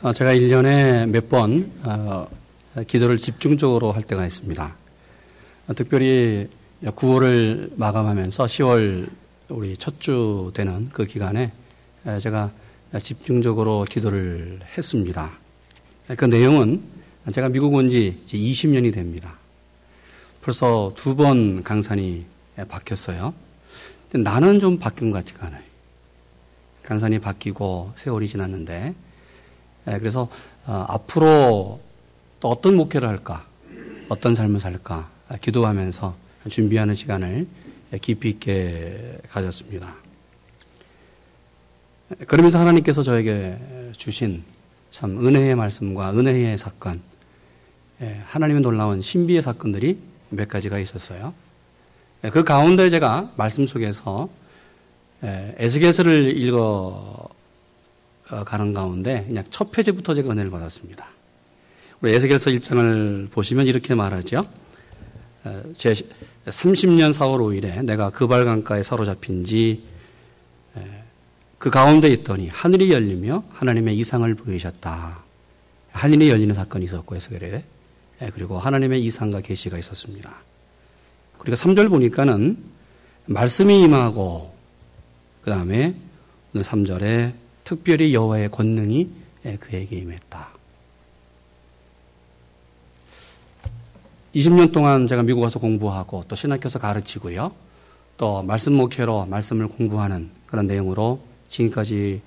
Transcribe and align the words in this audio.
어, 0.00 0.12
제가 0.12 0.32
1년에 0.32 1.08
몇번 1.10 1.72
어, 1.82 2.28
기도를 2.86 3.16
집중적으로 3.18 3.90
할 3.92 4.02
때가 4.04 4.24
있습니다. 4.24 4.76
어, 5.68 5.74
특별히 5.74 6.48
9월을 6.84 7.72
마감하면서 7.76 8.44
10월 8.44 9.10
우리 9.48 9.76
첫 9.76 9.98
주 9.98 10.52
되는 10.54 10.88
그 10.92 11.04
기간에 11.04 11.50
제가 12.20 12.52
집중적으로 13.00 13.84
기도를 13.84 14.60
했습니다. 14.76 15.32
그 16.16 16.24
내용은 16.26 16.82
제가 17.32 17.48
미국 17.48 17.74
온 17.74 17.88
지 17.88 18.22
20년이 18.26 18.92
됩니다. 18.94 19.34
벌써 20.42 20.92
두 20.96 21.16
번 21.16 21.64
강산이 21.64 22.24
바뀌었어요. 22.68 23.34
나는 24.12 24.60
좀 24.60 24.78
바뀐 24.78 25.10
것 25.10 25.18
같지가 25.18 25.48
않아요. 25.48 25.62
강산이 26.84 27.18
바뀌고 27.18 27.92
세월이 27.96 28.28
지났는데 28.28 28.74
예, 28.84 29.07
그래서 29.98 30.28
어, 30.66 30.84
앞으로 30.88 31.80
또 32.40 32.48
어떤 32.48 32.76
목회를 32.76 33.08
할까, 33.08 33.44
어떤 34.08 34.34
삶을 34.34 34.60
살까 34.60 35.10
기도하면서 35.40 36.14
준비하는 36.48 36.94
시간을 36.94 37.46
깊이 38.00 38.30
있게 38.30 39.18
가졌습니다. 39.30 39.94
그러면서 42.26 42.58
하나님께서 42.58 43.02
저에게 43.02 43.58
주신 43.96 44.42
참 44.90 45.24
은혜의 45.24 45.54
말씀과 45.54 46.12
은혜의 46.12 46.56
사건, 46.56 47.02
예, 48.00 48.20
하나님의 48.24 48.62
놀라운 48.62 49.00
신비의 49.00 49.42
사건들이 49.42 49.98
몇 50.30 50.48
가지가 50.48 50.78
있었어요. 50.78 51.34
예, 52.24 52.30
그 52.30 52.44
가운데 52.44 52.88
제가 52.88 53.32
말씀 53.36 53.66
속에서 53.66 54.28
에스겔서를 55.22 56.36
읽어 56.38 56.58
어, 56.60 57.07
가는 58.28 58.72
가운데 58.72 59.24
그냥 59.26 59.44
첫 59.50 59.70
페이지부터 59.72 60.14
제가 60.14 60.30
은혜를 60.30 60.50
받았습니다. 60.50 61.06
우리 62.00 62.14
에스겔서 62.14 62.50
1장을 62.50 63.30
보시면 63.30 63.66
이렇게 63.66 63.94
말하죠. 63.94 64.42
어, 65.44 65.62
제 65.74 65.92
30년 65.92 67.12
4월 67.12 67.38
5일에 67.38 67.84
내가 67.84 68.10
그발강가에 68.10 68.82
사로잡힌 68.82 69.44
지 69.44 69.98
그 71.58 71.70
가운데 71.70 72.08
있더니 72.08 72.48
하늘이 72.48 72.92
열리며 72.92 73.42
하나님의 73.50 73.96
이상을 73.98 74.32
보이셨다. 74.36 75.24
하늘이 75.90 76.30
열리는 76.30 76.54
사건이 76.54 76.84
있었고 76.84 77.16
에스겔에 77.16 77.64
그리고 78.32 78.58
하나님의 78.58 79.02
이상과 79.04 79.40
계시가 79.40 79.76
있었습니다. 79.78 80.32
그리고 81.38 81.56
3절 81.56 81.88
보니까는 81.88 82.56
말씀이 83.26 83.82
임하고 83.82 84.54
그 85.42 85.50
다음에 85.50 85.96
오늘 86.54 86.64
3절에 86.64 87.32
특별히 87.68 88.14
여호와의 88.14 88.50
권능이 88.50 89.10
그에게 89.60 89.98
임했다. 89.98 90.48
20년 94.34 94.72
동안 94.72 95.06
제가 95.06 95.22
미국 95.22 95.42
와서 95.42 95.58
공부하고 95.58 96.24
또 96.28 96.34
신학교에서 96.34 96.78
가르치고요. 96.78 97.52
또 98.16 98.42
말씀 98.42 98.72
목회로 98.72 99.26
말씀을 99.26 99.68
공부하는 99.68 100.30
그런 100.46 100.66
내용으로 100.66 101.20
지금까지 101.48 102.22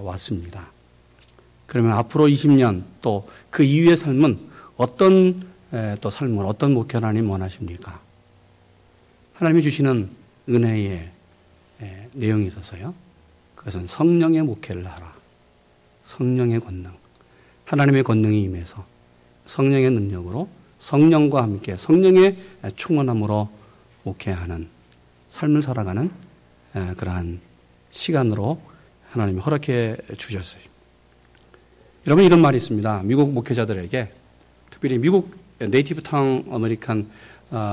왔습니다. 0.00 0.72
그러면 1.66 1.92
앞으로 1.92 2.26
20년 2.26 2.84
또 3.02 3.26
그 3.50 3.64
이후의 3.64 3.94
삶은 3.94 4.38
어떤 4.78 5.46
또 6.00 6.08
삶을 6.08 6.46
어떤 6.46 6.72
목회를 6.72 7.06
하나님 7.06 7.28
원하십니까? 7.28 8.00
하나님이 9.34 9.60
주시는 9.60 10.08
은혜의 10.48 11.10
내용이 12.12 12.46
있었어요. 12.46 12.94
그것은 13.68 13.86
성령의 13.86 14.42
목회를 14.42 14.86
하라. 14.86 15.12
성령의 16.02 16.60
권능. 16.60 16.90
하나님의 17.66 18.02
권능이 18.02 18.42
임해서 18.44 18.82
성령의 19.44 19.90
능력으로 19.90 20.48
성령과 20.78 21.42
함께 21.42 21.76
성령의 21.76 22.38
충만함으로 22.76 23.50
목회하는 24.04 24.68
삶을 25.28 25.60
살아가는 25.60 26.10
그러한 26.96 27.40
시간으로 27.90 28.58
하나님이 29.10 29.40
허락해 29.40 29.98
주셨어요. 30.16 30.62
여러분 32.06 32.24
이런 32.24 32.40
말이 32.40 32.56
있습니다. 32.56 33.02
미국 33.04 33.34
목회자들에게 33.34 34.12
특별히 34.70 34.96
미국 34.96 35.36
native 35.58 36.02
tongue 36.02 36.44
American 36.50 37.06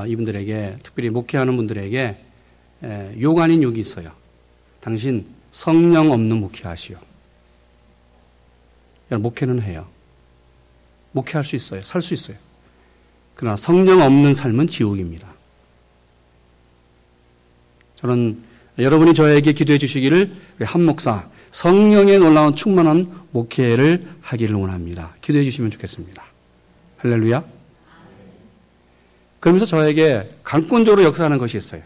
이분들에게 0.08 0.80
특별히 0.84 1.10
목회하는 1.10 1.56
분들에게 1.56 2.18
욕 3.22 3.40
아닌 3.40 3.64
욕이 3.64 3.80
있어요. 3.80 4.12
당신 4.82 5.26
성령 5.56 6.12
없는 6.12 6.42
목회하시오. 6.42 6.98
목회는 9.10 9.62
해요. 9.62 9.88
목회할 11.14 11.46
수 11.46 11.56
있어요. 11.56 11.82
살 11.82 12.02
수 12.02 12.14
있어요. 12.14 12.36
그러나 13.36 13.56
성령 13.56 14.02
없는 14.02 14.34
삶은 14.34 14.68
지옥입니다. 14.68 15.34
저는 17.96 18.44
여러분이 18.80 19.14
저에게 19.14 19.54
기도해 19.54 19.78
주시기를 19.78 20.36
한 20.60 20.84
목사 20.84 21.26
성령의 21.52 22.20
놀라운 22.20 22.54
충만한 22.54 23.06
목회를 23.32 24.10
하기를 24.20 24.56
원합니다. 24.56 25.16
기도해 25.22 25.46
주시면 25.46 25.72
좋겠습니다. 25.72 26.22
할렐루야. 26.98 27.46
그러면서 29.40 29.66
저에게 29.66 30.38
강권적으로 30.44 31.06
역사하는 31.06 31.38
것이 31.38 31.56
있어요. 31.56 31.82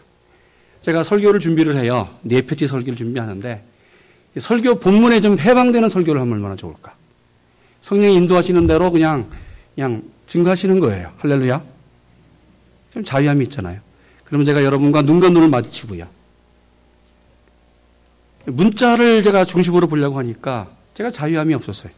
제가 0.80 1.02
설교를 1.02 1.40
준비를 1.40 1.76
해요. 1.76 2.08
네 2.22 2.40
페이지 2.42 2.66
설교를 2.66 2.96
준비하는데 2.96 3.64
설교 4.38 4.80
본문에 4.80 5.20
좀 5.20 5.38
해방되는 5.38 5.88
설교를 5.88 6.20
하면 6.20 6.34
얼마나 6.34 6.56
좋을까? 6.56 6.94
성령이 7.80 8.14
인도하시는 8.16 8.66
대로 8.66 8.90
그냥 8.90 9.30
그냥 9.74 10.02
증거하시는 10.26 10.80
거예요. 10.80 11.12
할렐루야. 11.18 11.62
좀 12.92 13.04
자유함이 13.04 13.44
있잖아요. 13.44 13.80
그러면 14.24 14.46
제가 14.46 14.64
여러분과 14.64 15.02
눈과 15.02 15.30
눈을 15.30 15.48
마주치고요. 15.48 16.06
문자를 18.46 19.22
제가 19.22 19.44
중심으로 19.44 19.86
보려고 19.88 20.18
하니까 20.18 20.70
제가 20.94 21.10
자유함이 21.10 21.54
없었어요. 21.54 21.92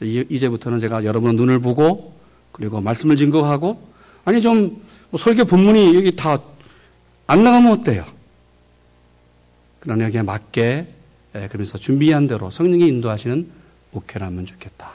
이제부터는 0.00 0.78
제가 0.78 1.04
여러분의 1.04 1.36
눈을 1.36 1.58
보고 1.60 2.14
그리고 2.52 2.80
말씀을 2.80 3.16
증거하고 3.16 3.88
아니 4.24 4.40
좀뭐 4.40 5.18
설교 5.18 5.46
본문이 5.46 5.94
여기 5.96 6.14
다 6.14 6.40
안 7.28 7.44
나가면 7.44 7.70
어때요? 7.72 8.04
그러나 9.80 10.06
여기에 10.06 10.22
맞게 10.22 10.94
예, 11.34 11.46
그러면서 11.48 11.76
준비한 11.76 12.26
대로 12.26 12.50
성령이 12.50 12.88
인도하시는 12.88 13.50
목회를 13.92 14.26
하면 14.26 14.46
좋겠다. 14.46 14.92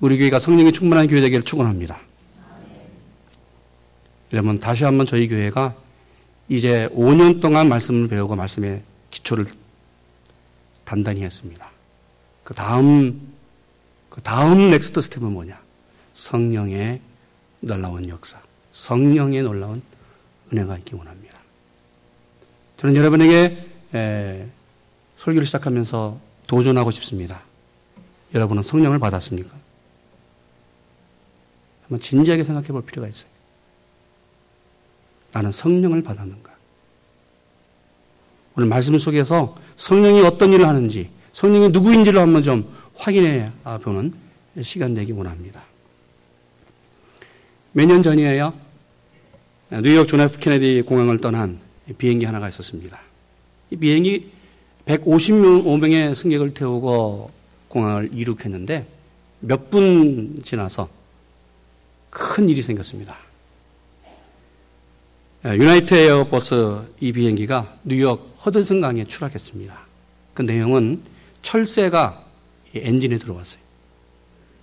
우리 0.00 0.16
교회가 0.18 0.38
성령이 0.38 0.72
충만한 0.72 1.06
교회 1.06 1.20
되기를 1.20 1.44
축원합니다. 1.44 2.00
여러분 4.32 4.58
다시 4.58 4.84
한번 4.84 5.04
저희 5.04 5.28
교회가 5.28 5.74
이제 6.48 6.88
5년 6.88 7.40
동안 7.40 7.68
말씀을 7.68 8.08
배우고 8.08 8.34
말씀의 8.34 8.82
기초를 9.10 9.46
단단히 10.84 11.22
했습니다. 11.22 11.70
그 12.42 12.54
다음 12.54 13.34
그 14.08 14.22
다음 14.22 14.70
next 14.70 15.02
step은 15.02 15.32
뭐냐? 15.32 15.60
성령의 16.14 17.00
놀라운 17.60 18.08
역사, 18.08 18.40
성령의 18.70 19.42
놀라운 19.42 19.82
은혜가 20.54 20.78
있기 20.78 20.94
원합니다. 20.94 21.38
저는 22.76 22.94
여러분에게 22.96 23.66
에, 23.94 24.46
설교를 25.18 25.46
시작하면서 25.46 26.18
도전하고 26.46 26.90
싶습니다. 26.92 27.42
여러분은 28.34 28.62
성령을 28.62 28.98
받았습니까? 28.98 29.54
한번 31.82 32.00
진지하게 32.00 32.44
생각해 32.44 32.68
볼 32.68 32.82
필요가 32.84 33.08
있어요. 33.08 33.30
나는 35.32 35.50
성령을 35.50 36.02
받았는가? 36.02 36.52
오늘 38.56 38.68
말씀 38.68 38.96
속에서 38.96 39.56
성령이 39.76 40.22
어떤 40.22 40.52
일을 40.52 40.66
하는지, 40.68 41.10
성령이 41.32 41.70
누구인지를 41.70 42.20
한번 42.20 42.42
좀 42.42 42.72
확인해 42.94 43.50
보는 43.82 44.14
시간 44.62 44.94
되기 44.94 45.10
원합니다. 45.12 45.62
몇 47.72 47.86
년 47.86 48.02
전이에요. 48.02 48.54
뉴욕 49.70 50.06
존 50.06 50.20
F 50.20 50.38
케네디 50.38 50.82
공항을 50.82 51.20
떠난 51.20 51.58
비행기 51.98 52.26
하나가 52.26 52.48
있었습니다. 52.48 53.00
이 53.70 53.76
비행기 53.76 54.30
155명의 54.86 56.14
승객을 56.14 56.54
태우고 56.54 57.30
공항을 57.68 58.10
이륙했는데 58.12 58.86
몇 59.40 59.70
분 59.70 60.40
지나서 60.42 60.88
큰 62.10 62.48
일이 62.48 62.62
생겼습니다. 62.62 63.16
유나이트 65.44 65.94
에어버스 65.94 66.82
이 67.00 67.12
비행기가 67.12 67.76
뉴욕 67.84 68.34
허드슨 68.44 68.80
강에 68.80 69.04
추락했습니다. 69.04 69.78
그 70.32 70.42
내용은 70.42 71.02
철새가 71.42 72.24
엔진에 72.74 73.16
들어왔어요. 73.16 73.62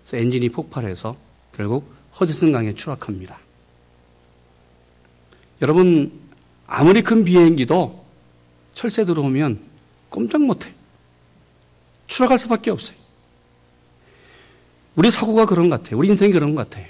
그래서 0.03 0.17
엔진이 0.17 0.49
폭발해서 0.49 1.15
결국 1.55 1.93
허드슨 2.19 2.51
강에 2.51 2.73
추락합니다. 2.73 3.39
여러분, 5.61 6.11
아무리 6.65 7.01
큰 7.01 7.23
비행기도 7.23 8.03
철새 8.73 9.05
들어오면 9.05 9.59
꼼짝 10.09 10.41
못해. 10.41 10.73
추락할 12.07 12.37
수밖에 12.37 12.71
없어요. 12.71 12.97
우리 14.95 15.09
사고가 15.09 15.45
그런 15.45 15.69
것 15.69 15.81
같아요. 15.81 15.97
우리 15.99 16.09
인생이 16.09 16.33
그런 16.33 16.55
것 16.55 16.69
같아요. 16.69 16.85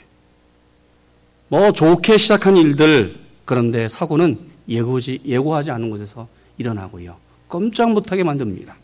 뭐 1.50 1.72
좋게 1.72 2.18
시작한 2.18 2.56
일들 2.58 3.20
그런데 3.46 3.90
사고는 3.90 4.40
예고지, 4.70 5.22
예고하지 5.26 5.72
않은 5.72 5.90
곳에서 5.90 6.28
일어나고요. 6.58 7.18
꼼짝 7.48 7.92
못하게 7.92 8.24
만듭니다. 8.24 8.78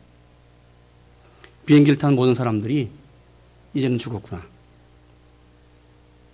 비행기를 1.65 1.97
탄 1.97 2.15
모든 2.15 2.33
사람들이 2.33 2.89
이제는 3.73 3.97
죽었구나. 3.97 4.43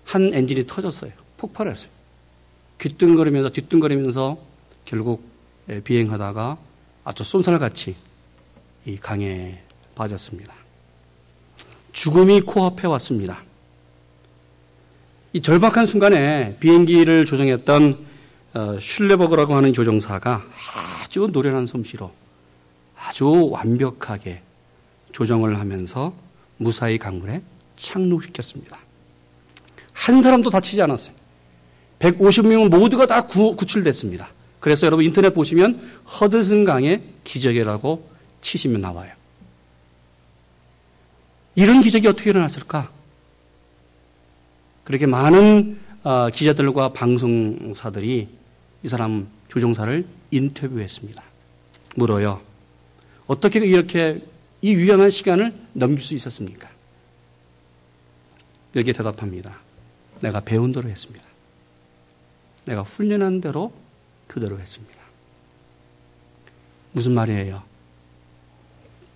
한 0.06 0.34
엔진이 0.34 0.66
터졌어요. 0.66 1.12
폭발했어요. 1.38 1.93
귀뚱거리면서 2.84 3.50
뒤뚱거리면서 3.50 4.38
결국 4.84 5.24
예, 5.70 5.80
비행하다가 5.80 6.58
아주 7.06 7.24
쏜살같이 7.24 7.96
이 8.86 8.98
강에 8.98 9.64
빠졌습니다. 9.96 10.54
죽음이 11.94 12.42
코앞에 12.42 12.88
왔습니다. 12.88 13.42
이 15.32 15.42
절박한 15.42 15.86
순간에 15.86 16.58
비행기를 16.60 17.24
조종했던 17.24 18.06
어, 18.56 18.80
슐레버그라고 18.80 19.56
하는 19.56 19.72
조종사가 19.72 20.44
아주 21.06 21.30
노련한 21.32 21.66
솜씨로 21.66 22.12
아주 22.98 23.48
완벽하게 23.50 24.42
조정을 25.14 25.60
하면서 25.60 26.14
무사히 26.58 26.98
강물에 26.98 27.42
착륙시켰습니다. 27.78 28.78
한 29.94 30.22
사람도 30.22 30.50
다치지 30.50 30.82
않았어요. 30.82 31.23
150명 32.04 32.70
모두가 32.70 33.06
다 33.06 33.22
구, 33.22 33.56
구출됐습니다. 33.56 34.30
그래서 34.60 34.88
여러분 34.88 35.06
인터넷 35.06 35.34
보시면 35.34 35.76
허드슨 36.20 36.66
강의 36.66 37.02
기적이라고 37.24 38.10
치시면 38.42 38.82
나와요. 38.82 39.14
이런 41.56 41.82
기적이 41.82 42.08
어떻게 42.08 42.30
일어났을까? 42.30 42.92
그렇게 44.84 45.06
많은 45.06 45.80
어, 46.04 46.30
기자들과 46.30 46.92
방송사들이 46.92 48.28
이 48.84 48.88
사람 48.88 49.28
조종사를 49.48 50.06
인터뷰했습니다. 50.32 51.24
물어요. 51.96 52.42
어떻게 53.28 53.60
이렇게 53.60 54.22
이 54.62 54.76
위험한 54.76 55.10
시간을 55.10 55.54
넘길 55.74 56.04
수 56.04 56.14
있었습니까? 56.14 56.70
여기에 58.76 58.92
대답합니다. 58.92 59.56
내가 60.20 60.42
배운 60.42 60.74
대로 60.74 60.90
했습니다. 60.90 61.33
내가 62.66 62.82
훈련한 62.82 63.42
대로 63.42 63.74
그대로 64.28 64.60
했습니다. 64.60 64.96
무슨 66.92 67.14
말이에요? 67.14 67.64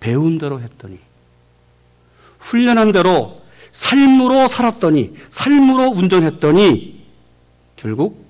배운 0.00 0.38
대로 0.38 0.60
했더니, 0.60 0.98
훈련한 2.38 2.92
대로 2.92 3.42
삶으로 3.72 4.48
살았더니, 4.48 5.14
삶으로 5.30 5.88
운전했더니, 5.88 7.06
결국 7.76 8.26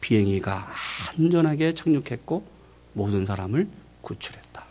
비행기가 0.00 0.68
안전하게 1.10 1.74
착륙했고, 1.74 2.46
모든 2.92 3.24
사람을 3.24 3.68
구출했다. 4.00 4.64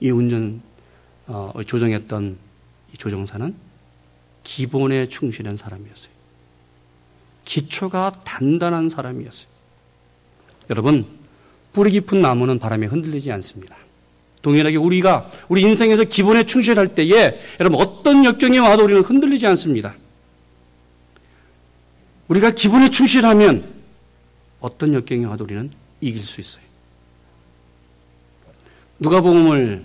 이 0.00 0.10
운전, 0.10 0.62
어, 1.26 1.52
조정했던 1.66 2.38
이 2.92 2.96
조정사는 2.96 3.54
기본에 4.44 5.08
충실한 5.08 5.56
사람이었어요. 5.56 6.17
기초가 7.48 8.12
단단한 8.24 8.90
사람이었어요. 8.90 9.48
여러분, 10.68 11.06
뿌리 11.72 11.90
깊은 11.92 12.20
나무는 12.20 12.58
바람에 12.58 12.86
흔들리지 12.86 13.32
않습니다. 13.32 13.74
동일하게 14.42 14.76
우리가 14.76 15.30
우리 15.48 15.62
인생에서 15.62 16.04
기본에 16.04 16.44
충실할 16.44 16.94
때에 16.94 17.40
여러분 17.58 17.80
어떤 17.80 18.24
역경이 18.24 18.58
와도 18.58 18.84
우리는 18.84 19.02
흔들리지 19.02 19.46
않습니다. 19.46 19.94
우리가 22.28 22.50
기본에 22.50 22.90
충실하면 22.90 23.64
어떤 24.60 24.92
역경이 24.92 25.24
와도 25.24 25.44
우리는 25.44 25.70
이길 26.02 26.22
수 26.24 26.42
있어요. 26.42 26.62
누가복음을 28.98 29.84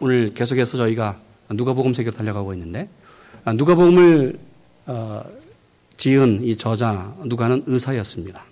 오늘 0.00 0.34
계속해서 0.34 0.76
저희가 0.78 1.20
누가복음 1.50 1.94
세계 1.94 2.10
달려가고 2.10 2.52
있는데 2.54 2.88
누가복음을 3.46 4.38
어, 4.86 5.22
지은 6.00 6.42
이 6.44 6.56
저자 6.56 7.14
누가는 7.24 7.64
의사였습니다. 7.66 8.42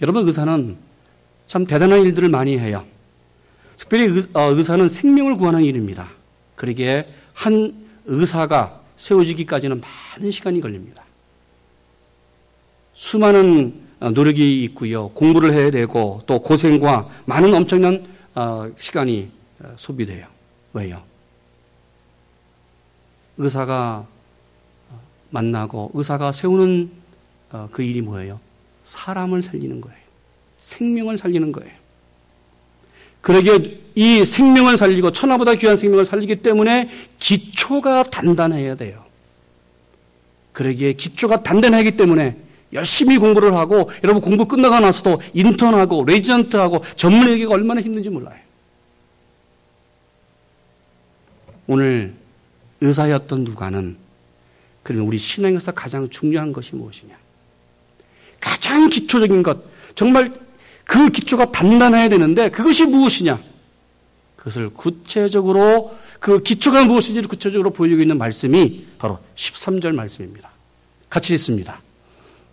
여러분 0.00 0.26
의사는 0.26 0.78
참 1.46 1.66
대단한 1.66 2.00
일들을 2.00 2.30
많이 2.30 2.58
해요. 2.58 2.86
특별히 3.76 4.24
어, 4.32 4.50
의사는 4.52 4.88
생명을 4.88 5.36
구하는 5.36 5.62
일입니다. 5.64 6.08
그러기에 6.54 7.12
한 7.34 7.86
의사가 8.06 8.80
세워지기까지는 8.96 9.82
많은 9.82 10.30
시간이 10.30 10.62
걸립니다. 10.62 11.04
수많은 12.94 13.78
어, 14.00 14.10
노력이 14.10 14.64
있고요. 14.64 15.10
공부를 15.10 15.52
해야 15.52 15.70
되고 15.70 16.22
또 16.26 16.40
고생과 16.40 17.06
많은 17.26 17.52
엄청난 17.52 18.02
어, 18.34 18.72
시간이 18.78 19.30
소비돼요. 19.76 20.24
왜요? 20.72 21.02
의사가 23.36 24.06
만나고 25.30 25.90
의사가 25.94 26.32
세우는 26.32 26.90
어, 27.50 27.68
그 27.72 27.82
일이 27.82 28.02
뭐예요? 28.02 28.40
사람을 28.82 29.42
살리는 29.42 29.80
거예요. 29.80 29.98
생명을 30.58 31.18
살리는 31.18 31.52
거예요. 31.52 31.72
그러기에 33.20 33.80
이 33.94 34.24
생명을 34.24 34.76
살리고 34.76 35.12
천하보다 35.12 35.54
귀한 35.56 35.76
생명을 35.76 36.04
살리기 36.04 36.36
때문에 36.36 36.88
기초가 37.18 38.04
단단해야 38.04 38.76
돼요. 38.76 39.04
그러기에 40.52 40.94
기초가 40.94 41.42
단단하기 41.42 41.92
때문에 41.92 42.36
열심히 42.72 43.18
공부를 43.18 43.54
하고 43.54 43.90
여러분 44.04 44.20
공부 44.20 44.46
끝나고 44.46 44.80
나서도 44.80 45.20
인턴하고 45.32 46.04
레지던트하고 46.04 46.82
전문의에게 46.96 47.46
얼마나 47.46 47.80
힘든지 47.80 48.10
몰라요. 48.10 48.38
오늘 51.66 52.14
의사였던 52.80 53.44
누가는 53.44 53.96
그러면 54.88 55.06
우리 55.06 55.18
신앙에서 55.18 55.72
가장 55.72 56.08
중요한 56.08 56.50
것이 56.50 56.74
무엇이냐? 56.74 57.14
가장 58.40 58.88
기초적인 58.88 59.42
것, 59.42 59.58
정말 59.94 60.32
그 60.84 61.10
기초가 61.10 61.52
단단해야 61.52 62.08
되는데 62.08 62.48
그것이 62.48 62.86
무엇이냐? 62.86 63.38
그것을 64.36 64.70
구체적으로 64.70 65.94
그 66.20 66.42
기초가 66.42 66.86
무엇인지 66.86 67.20
를 67.20 67.28
구체적으로 67.28 67.70
보이고 67.70 68.00
있는 68.00 68.16
말씀이 68.16 68.86
바로 68.96 69.18
13절 69.36 69.92
말씀입니다. 69.92 70.50
같이 71.10 71.34
읽습니다. 71.34 71.82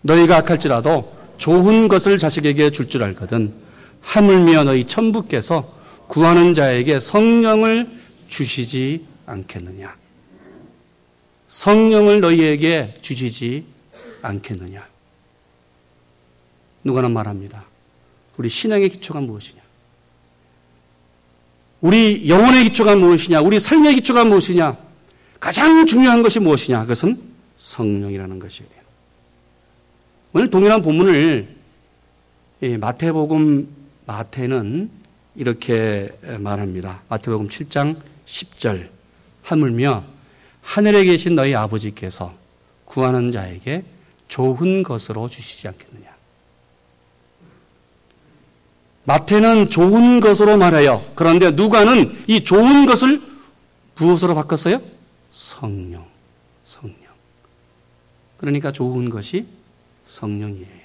너희가 0.01 0.35
악할지라도 0.39 1.15
좋은 1.37 1.87
것을 1.87 2.17
자식에게 2.17 2.69
줄줄 2.69 2.89
줄 2.89 3.03
알거든 3.03 3.53
하물며 4.01 4.65
너희 4.65 4.83
천부께서 4.83 5.73
구하는 6.07 6.53
자에게 6.53 6.99
성령을 6.99 7.87
주시지 8.27 9.05
않겠느냐. 9.25 10.04
성령을 11.47 12.21
너희에게 12.21 12.95
주시지 13.01 13.65
않겠느냐. 14.21 14.87
누가나 16.83 17.09
말합니다. 17.09 17.65
우리 18.37 18.49
신앙의 18.49 18.89
기초가 18.89 19.21
무엇이냐? 19.21 19.61
우리 21.81 22.27
영혼의 22.27 22.63
기초가 22.65 22.95
무엇이냐? 22.95 23.41
우리 23.41 23.59
삶의 23.59 23.95
기초가 23.95 24.25
무엇이냐? 24.25 24.77
가장 25.39 25.85
중요한 25.85 26.23
것이 26.23 26.39
무엇이냐? 26.39 26.81
그것은 26.81 27.21
성령이라는 27.57 28.39
것이에요. 28.39 28.69
오늘 30.33 30.49
동일한 30.49 30.81
본문을 30.81 31.55
마태복음 32.79 33.67
마태는 34.05 34.89
이렇게 35.35 36.09
말합니다. 36.39 37.03
마태복음 37.09 37.47
7장 37.49 37.97
10절 38.25 38.89
하물며 39.43 40.14
하늘에 40.65 41.05
계신 41.05 41.35
너희 41.35 41.53
아버지께서 41.55 42.33
구하는 42.85 43.31
자에게 43.31 43.85
좋은 44.27 44.83
것으로 44.83 45.29
주시지 45.29 45.67
않겠느냐. 45.67 46.13
마태는 49.03 49.69
좋은 49.69 50.19
것으로 50.19 50.57
말해요. 50.57 51.05
그런데 51.13 51.51
누가는 51.51 52.25
이 52.27 52.43
좋은 52.43 52.87
것을 52.87 53.21
무엇으로 53.95 54.33
바꿨어요? 54.33 54.81
성령. 55.31 56.05
성령. 56.65 56.97
그러니까 58.37 58.71
좋은 58.71 59.09
것이 59.09 59.45
성령이에요. 60.07 60.84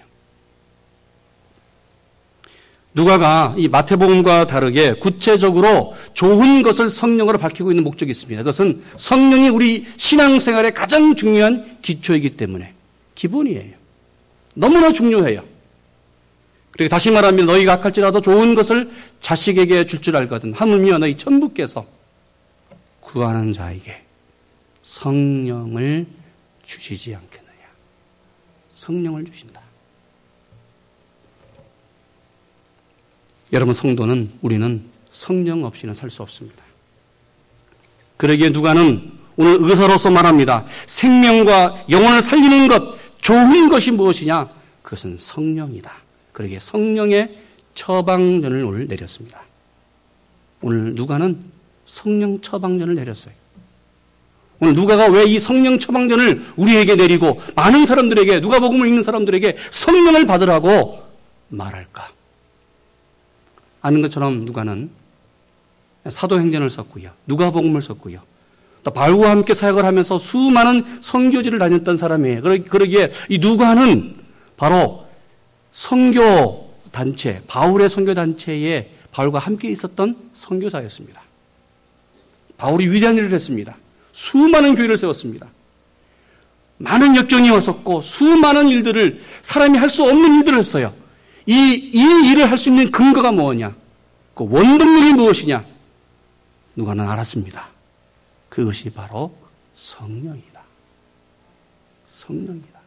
누가가 2.92 3.54
이 3.56 3.68
마태복음과 3.68 4.47
다르게 4.47 4.94
구체적으로 4.94 5.94
좋은 6.12 6.62
것을 6.62 6.88
성령으로 6.88 7.38
밝히고 7.38 7.70
있는 7.70 7.85
목적이 7.85 8.11
있습니다. 8.11 8.42
그것은 8.42 8.82
성령이 8.97 9.49
우리 9.49 9.85
신앙생활의 9.97 10.75
가장 10.75 11.14
중요한 11.14 11.78
기초이기 11.82 12.37
때문에 12.37 12.75
기본이에요. 13.14 13.75
너무나 14.54 14.90
중요해요. 14.90 15.44
그리고 16.73 16.88
다시 16.88 17.11
말하면 17.11 17.47
너희가 17.47 17.75
악할지라도 17.75 18.20
좋은 18.20 18.54
것을 18.54 18.90
자식에게 19.20 19.85
줄 19.85 20.00
줄 20.00 20.16
알거든. 20.16 20.52
하물며 20.54 20.99
너희 20.99 21.16
천부께서 21.16 21.87
구하는 23.00 23.52
자에게 23.52 24.02
성령을 24.82 26.06
주시지 26.62 27.14
않겠느냐. 27.14 27.50
성령을 28.70 29.25
주신다. 29.26 29.61
여러분 33.52 33.75
성도는 33.75 34.30
우리는 34.42 34.83
성령 35.11 35.64
없이는 35.64 35.95
살 35.95 36.11
수 36.11 36.23
없습니다. 36.23 36.62
그러기에 38.16 38.50
누가는 38.50 39.12
오늘 39.37 39.57
의사로서 39.61 40.11
말합니다. 40.11 40.66
생명과 40.87 41.87
영혼을 41.88 42.23
살리는 42.23 42.69
것, 42.69 42.97
좋은 43.21 43.69
것이 43.69 43.90
무엇이냐? 43.90 44.49
그것은 44.83 45.16
성령이다. 45.16 45.90
그러기에 46.33 46.59
성령의 46.59 47.37
처방전을 47.75 48.64
오늘 48.64 48.87
내렸습니다. 48.87 49.42
오늘 50.61 50.95
누가는 50.95 51.38
성령 51.87 52.40
처방전을 52.40 52.95
내렸어요. 52.95 53.35
오늘 54.61 54.75
누가가 54.75 55.07
왜 55.07 55.25
이 55.25 55.38
성령 55.38 55.78
처방전을 55.78 56.45
우리에게 56.57 56.95
내리고 56.95 57.40
많은 57.57 57.87
사람들에게 57.87 58.40
누가복음을 58.40 58.87
읽는 58.88 59.02
사람들에게 59.02 59.57
성령을 59.71 60.26
받으라고 60.26 61.02
말할까? 61.49 62.11
아는 63.82 64.02
것처럼 64.02 64.40
누가는 64.40 64.90
사도행전을 66.08 66.70
썼고요. 66.70 67.10
누가복음을 67.26 67.82
썼고요. 67.82 68.20
또 68.82 68.90
바울과 68.90 69.30
함께 69.30 69.52
사역을 69.52 69.84
하면서 69.84 70.18
수많은 70.18 70.84
선교지를 71.02 71.58
다녔던 71.58 71.96
사람이에요. 71.96 72.40
그러기에 72.40 73.10
이 73.28 73.38
누가는 73.38 74.16
바로 74.56 75.06
선교 75.72 76.70
단체, 76.90 77.42
바울의 77.46 77.88
선교 77.88 78.14
단체에 78.14 78.90
바울과 79.12 79.38
함께 79.38 79.68
있었던 79.70 80.16
선교사였습니다. 80.32 81.20
바울이 82.56 82.88
위대한 82.88 83.16
일을 83.16 83.32
했습니다. 83.32 83.76
수많은 84.12 84.75
교회를 84.75 84.96
세웠습니다. 84.96 85.46
많은 86.78 87.16
역경이 87.16 87.50
왔었고 87.50 88.02
수많은 88.02 88.68
일들을 88.68 89.20
사람이 89.42 89.78
할 89.78 89.90
수 89.90 90.04
없는 90.04 90.38
일들을 90.38 90.58
했어요. 90.58 90.92
이, 91.47 91.90
이 91.92 92.30
일을 92.30 92.50
할 92.50 92.59
수 92.59 92.68
있는 92.70 92.90
근거가 92.90 93.32
뭐냐? 93.32 93.75
그 94.35 94.47
원동력이 94.49 95.14
무엇이냐? 95.14 95.64
누가는 96.76 97.09
알았습니다. 97.09 97.68
그것이 98.49 98.90
바로 98.90 99.35
성령이다. 99.76 100.61
성령이다. 102.09 102.80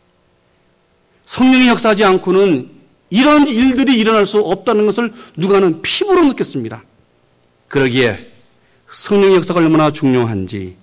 성령이 1.25 1.67
역사하지 1.67 2.03
않고는 2.03 2.69
이런 3.10 3.48
일들이 3.48 3.98
일어날 3.98 4.25
수 4.25 4.39
없다는 4.39 4.86
것을 4.86 5.13
누가는 5.38 5.81
피부로 5.81 6.25
느꼈습니다. 6.25 6.83
그러기에 7.67 8.31
성령의 8.89 9.38
역사가 9.38 9.60
얼마나 9.60 9.91
중요한지 9.91 10.75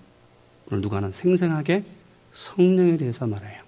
오늘 0.70 0.80
누가는 0.82 1.12
생생하게 1.12 1.84
성령에 2.32 2.96
대해서 2.96 3.26
말해요. 3.26 3.60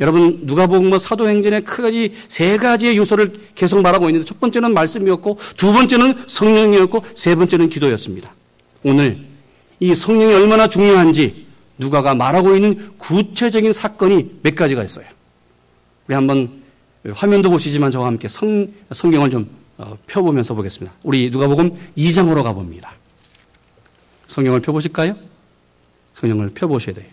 여러분 0.00 0.40
누가복음 0.42 0.88
뭐 0.88 0.98
사도행전에 0.98 1.60
크가지 1.60 2.12
세 2.28 2.56
가지의 2.56 2.96
요소를 2.96 3.32
계속 3.54 3.80
말하고 3.80 4.08
있는데 4.08 4.24
첫 4.24 4.40
번째는 4.40 4.74
말씀이었고 4.74 5.38
두 5.56 5.72
번째는 5.72 6.24
성령이었고 6.26 7.04
세 7.14 7.34
번째는 7.34 7.68
기도였습니다. 7.68 8.34
오늘 8.82 9.24
이 9.78 9.94
성령이 9.94 10.34
얼마나 10.34 10.66
중요한지 10.68 11.46
누가가 11.78 12.14
말하고 12.14 12.56
있는 12.56 12.90
구체적인 12.98 13.72
사건이 13.72 14.40
몇 14.42 14.54
가지가 14.54 14.82
있어요. 14.82 15.06
우리 16.08 16.14
한번 16.14 16.62
화면도 17.12 17.50
보시지만 17.50 17.90
저와 17.90 18.06
함께 18.06 18.28
성, 18.28 18.72
성경을 18.90 19.30
좀 19.30 19.48
어, 19.76 19.96
펴보면서 20.06 20.54
보겠습니다. 20.54 20.94
우리 21.02 21.30
누가복음 21.30 21.76
2장으로 21.96 22.42
가봅니다. 22.42 22.92
성경을 24.26 24.60
펴보실까요? 24.60 25.16
성경을 26.12 26.50
펴보셔야 26.50 26.94
돼요. 26.94 27.06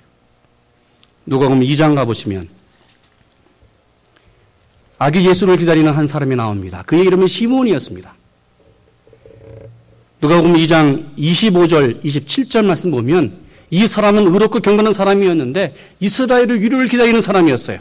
누가복음 1.26 1.62
2장 1.62 1.96
가보시면 1.96 2.61
아기 5.02 5.28
예수를 5.28 5.58
기다리는 5.58 5.92
한 5.92 6.06
사람이 6.06 6.36
나옵니다. 6.36 6.84
그의 6.86 7.06
이름은 7.06 7.26
시몬이었습니다. 7.26 8.14
누가복음 10.22 10.54
2장 10.54 11.18
25절, 11.18 12.04
27절 12.04 12.64
말씀 12.64 12.92
보면 12.92 13.36
이 13.72 13.88
사람은 13.88 14.28
의롭고 14.28 14.60
경건한 14.60 14.94
사람이었는데 14.94 15.74
이스라엘을 16.00 16.62
위로를 16.62 16.88
기다리는 16.88 17.20
사람이었어요. 17.20 17.80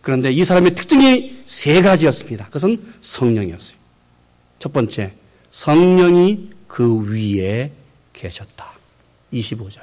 그런데 0.00 0.32
이 0.32 0.42
사람의 0.42 0.74
특징이 0.74 1.36
세 1.44 1.82
가지였습니다. 1.82 2.46
그것은 2.46 2.82
성령이었어요. 3.02 3.76
첫 4.58 4.72
번째, 4.72 5.12
성령이 5.50 6.48
그 6.66 7.12
위에 7.12 7.72
계셨다. 8.14 8.72
25절. 9.34 9.80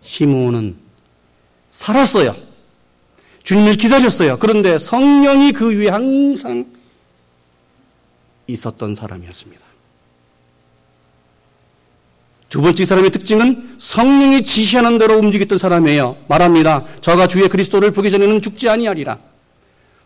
시몬은 0.00 0.76
살았어요. 1.72 2.47
주님을 3.48 3.76
기다렸어요. 3.76 4.38
그런데 4.38 4.78
성령이 4.78 5.52
그 5.52 5.70
위에 5.74 5.88
항상 5.88 6.66
있었던 8.46 8.94
사람이었습니다. 8.94 9.64
두 12.50 12.60
번째 12.60 12.84
사람의 12.84 13.10
특징은 13.10 13.76
성령이 13.78 14.42
지시하는 14.42 14.98
대로 14.98 15.16
움직였던 15.16 15.56
사람이에요. 15.56 16.24
말합니다. 16.28 16.84
저가 17.00 17.26
주의 17.26 17.48
그리스도를 17.48 17.90
보기 17.90 18.10
전에는 18.10 18.42
죽지 18.42 18.68
아니하리라. 18.68 19.18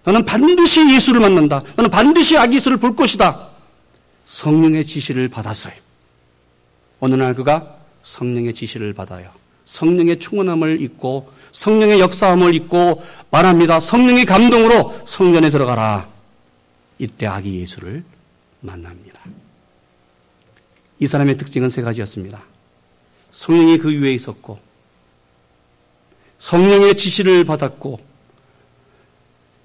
너는 0.05 0.25
반드시 0.25 0.95
예수를 0.95 1.21
만난다. 1.21 1.65
너는 1.75 1.91
반드시 1.91 2.37
아기 2.37 2.55
예수를 2.55 2.77
볼 2.77 2.95
것이다. 2.95 3.49
성령의 4.25 4.87
지시를 4.87 5.27
받았어요. 5.27 5.75
어느 7.01 7.17
날 7.17 7.35
그가 7.35 7.75
성령의 8.05 8.55
지시를 8.55 8.93
받아요. 8.93 9.31
성령의 9.65 10.21
충만함을 10.21 10.81
잊고 10.81 11.33
성령의 11.53 12.01
역사함을 12.01 12.55
잊고 12.55 13.03
말합니다. 13.31 13.79
성령의 13.81 14.25
감동으로 14.25 14.95
성전에 15.05 15.51
들어가라. 15.51 16.09
이때 16.99 17.27
아기 17.27 17.61
예수를 17.61 18.05
만납니다. 18.61 19.23
이 20.99 21.07
사람의 21.07 21.37
특징은 21.37 21.69
세 21.69 21.83
가지였습니다. 21.83 22.43
성령이 23.31 23.79
그 23.79 23.91
위에 24.01 24.13
있었고, 24.13 24.59
성령의 26.39 26.97
지시를 26.97 27.45
받았고, 27.45 28.01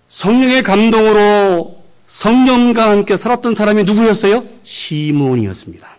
성령의 0.08 0.64
감동으로 0.64 1.78
성령과 2.08 2.90
함께 2.90 3.18
살았던 3.18 3.56
사람이 3.56 3.84
누구였어요? 3.84 4.44
시몬이었습니다. 4.64 5.98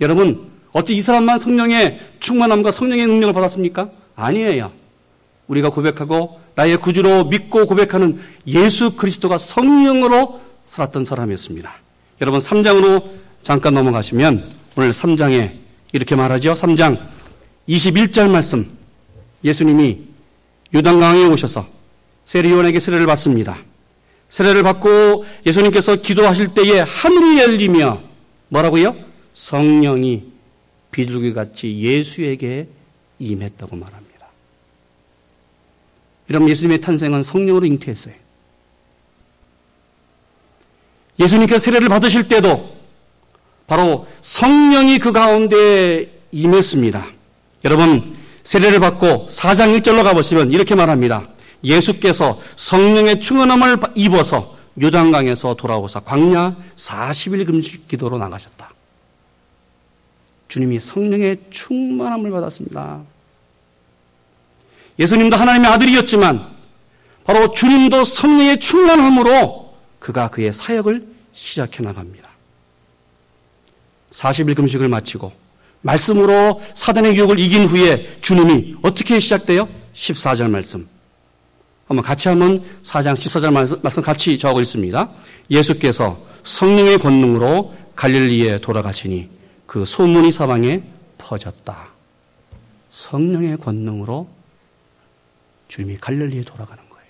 여러분, 0.00 0.50
어찌 0.72 0.94
이 0.94 1.00
사람만 1.00 1.38
성령의 1.38 2.00
충만함과 2.20 2.70
성령의 2.70 3.06
능력을 3.06 3.32
받았습니까? 3.32 3.90
아니에요. 4.16 4.72
우리가 5.48 5.70
고백하고 5.70 6.40
나의 6.54 6.76
구주로 6.76 7.24
믿고 7.24 7.66
고백하는 7.66 8.20
예수 8.46 8.96
그리스도가 8.96 9.38
성령으로 9.38 10.40
살았던 10.66 11.04
사람이었습니다. 11.04 11.72
여러분 12.20 12.40
3장으로 12.40 13.10
잠깐 13.42 13.74
넘어가시면 13.74 14.44
오늘 14.76 14.90
3장에 14.90 15.52
이렇게 15.92 16.14
말하죠. 16.14 16.52
3장 16.52 17.00
21절 17.68 18.30
말씀. 18.30 18.66
예수님이 19.44 20.00
유단강에 20.74 21.24
오셔서 21.26 21.66
세리온에게 22.24 22.80
세례를 22.80 23.06
받습니다. 23.06 23.56
세례를 24.28 24.62
받고 24.62 25.24
예수님께서 25.46 25.96
기도하실 25.96 26.48
때에 26.48 26.80
하늘이 26.80 27.40
열리며 27.40 28.02
뭐라고요? 28.48 28.94
성령이 29.32 30.24
비둘기 30.90 31.32
같이 31.32 31.78
예수에게 31.78 32.68
임했다고 33.18 33.76
말합니다. 33.76 34.07
이러면 36.28 36.48
예수님의 36.50 36.80
탄생은 36.80 37.22
성령으로 37.22 37.66
잉태했어요. 37.66 38.14
예수님께서 41.18 41.58
세례를 41.58 41.88
받으실 41.88 42.28
때도 42.28 42.76
바로 43.66 44.06
성령이 44.22 44.98
그 44.98 45.12
가운데 45.12 46.12
임했습니다. 46.30 47.06
여러분, 47.64 48.14
세례를 48.44 48.80
받고 48.80 49.26
4장 49.28 49.78
1절로 49.78 50.04
가보시면 50.04 50.50
이렇게 50.52 50.74
말합니다. 50.74 51.28
예수께서 51.64 52.40
성령의 52.56 53.20
충만함을 53.20 53.78
입어서 53.96 54.56
요단강에서 54.80 55.54
돌아오사 55.54 56.00
광야 56.00 56.56
40일 56.76 57.46
금식 57.46 57.88
기도로 57.88 58.16
나가셨다. 58.18 58.70
주님이 60.46 60.78
성령의 60.78 61.36
충만함을 61.50 62.30
받았습니다. 62.30 63.02
예수님도 64.98 65.36
하나님의 65.36 65.70
아들이었지만 65.70 66.46
바로 67.24 67.52
주님도 67.52 68.04
성령의 68.04 68.58
충만함으로 68.58 69.74
그가 69.98 70.28
그의 70.30 70.52
사역을 70.52 71.06
시작해 71.32 71.82
나갑니다. 71.82 72.28
40일 74.10 74.56
금식을 74.56 74.88
마치고 74.88 75.32
말씀으로 75.82 76.60
사단의 76.74 77.16
유혹을 77.16 77.38
이긴 77.38 77.66
후에 77.66 78.18
주님이 78.20 78.76
어떻게 78.82 79.20
시작돼요? 79.20 79.68
14절 79.94 80.50
말씀. 80.50 80.86
한번 81.86 82.04
같이 82.04 82.28
한번 82.28 82.62
4장 82.82 83.14
14절 83.14 83.80
말씀 83.82 84.02
같이 84.02 84.36
적어 84.38 84.60
있습니다. 84.60 85.10
예수께서 85.50 86.20
성령의 86.44 86.98
권능으로 86.98 87.74
갈릴리에 87.94 88.58
돌아가시니 88.58 89.28
그 89.66 89.84
소문이 89.84 90.32
사방에 90.32 90.82
퍼졌다. 91.18 91.88
성령의 92.90 93.58
권능으로 93.58 94.28
주님이 95.68 95.98
갈릴리에 95.98 96.42
돌아가는 96.42 96.82
거예요. 96.88 97.06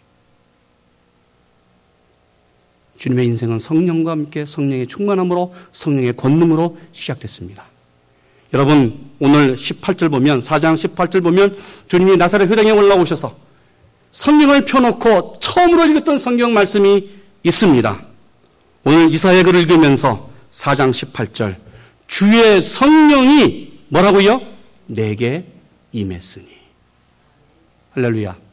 주님의 2.97 3.27
인생은 3.27 3.59
성령과 3.59 4.11
함께 4.11 4.45
성령의 4.45 4.87
충만함으로 4.89 5.55
성령의 5.73 6.15
권능으로 6.15 6.77
시작됐습니다. 6.93 7.65
여러분 8.53 9.11
오늘 9.21 9.57
18절 9.57 10.11
보면 10.11 10.41
4장 10.41 10.75
18절 10.75 11.23
보면 11.23 11.57
주님이 11.87 12.17
나사렛 12.17 12.51
회당에 12.51 12.71
올라오셔서 12.71 13.37
성경을 14.11 14.65
펴놓고 14.65 15.35
처음으로 15.39 15.85
읽었던 15.87 16.19
성경 16.19 16.55
말씀이 16.55 17.11
있습니다. 17.43 18.03
오늘 18.85 19.13
이사야 19.13 19.43
글을 19.43 19.61
읽으면서 19.61 20.31
4장 20.51 20.91
18절 20.91 21.57
주의 22.07 22.63
성령이 22.63 23.81
뭐라고요? 23.89 24.41
내게 24.87 25.45
임했으니 25.93 26.47
할렐루야 27.93 28.48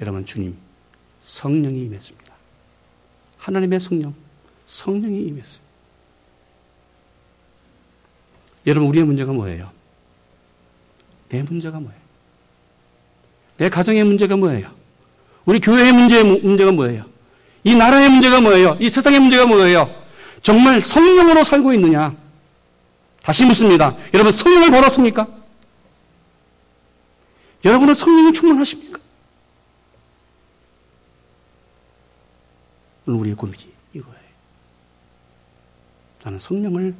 여러분 0.00 0.24
주님 0.24 0.56
성령이 1.22 1.82
임했습니다. 1.84 2.32
하나님의 3.38 3.80
성령 3.80 4.14
성령이 4.66 5.22
임했어요. 5.22 5.60
여러분 8.66 8.88
우리의 8.90 9.04
문제가 9.04 9.32
뭐예요? 9.32 9.70
내 11.28 11.42
문제가 11.42 11.78
뭐예요? 11.80 12.00
내 13.56 13.68
가정의 13.68 14.04
문제가 14.04 14.36
뭐예요? 14.36 14.70
우리 15.44 15.58
교회의 15.60 15.92
문제, 15.92 16.22
문제가 16.22 16.70
뭐예요? 16.72 17.04
이 17.64 17.74
나라의 17.74 18.10
문제가 18.10 18.40
뭐예요? 18.40 18.76
이 18.80 18.88
세상의 18.88 19.20
문제가 19.20 19.46
뭐예요? 19.46 19.94
정말 20.42 20.80
성령으로 20.80 21.42
살고 21.42 21.72
있느냐? 21.74 22.14
다시 23.22 23.44
묻습니다. 23.44 23.96
여러분 24.14 24.30
성령을 24.30 24.70
받았습니까? 24.70 25.26
여러분은 27.64 27.94
성령이 27.94 28.32
충만하십니까? 28.32 28.98
오늘 32.97 32.97
우리의 33.16 33.36
고민이 33.36 33.72
이거예요. 33.94 34.18
나는 36.24 36.38
성령을 36.38 36.94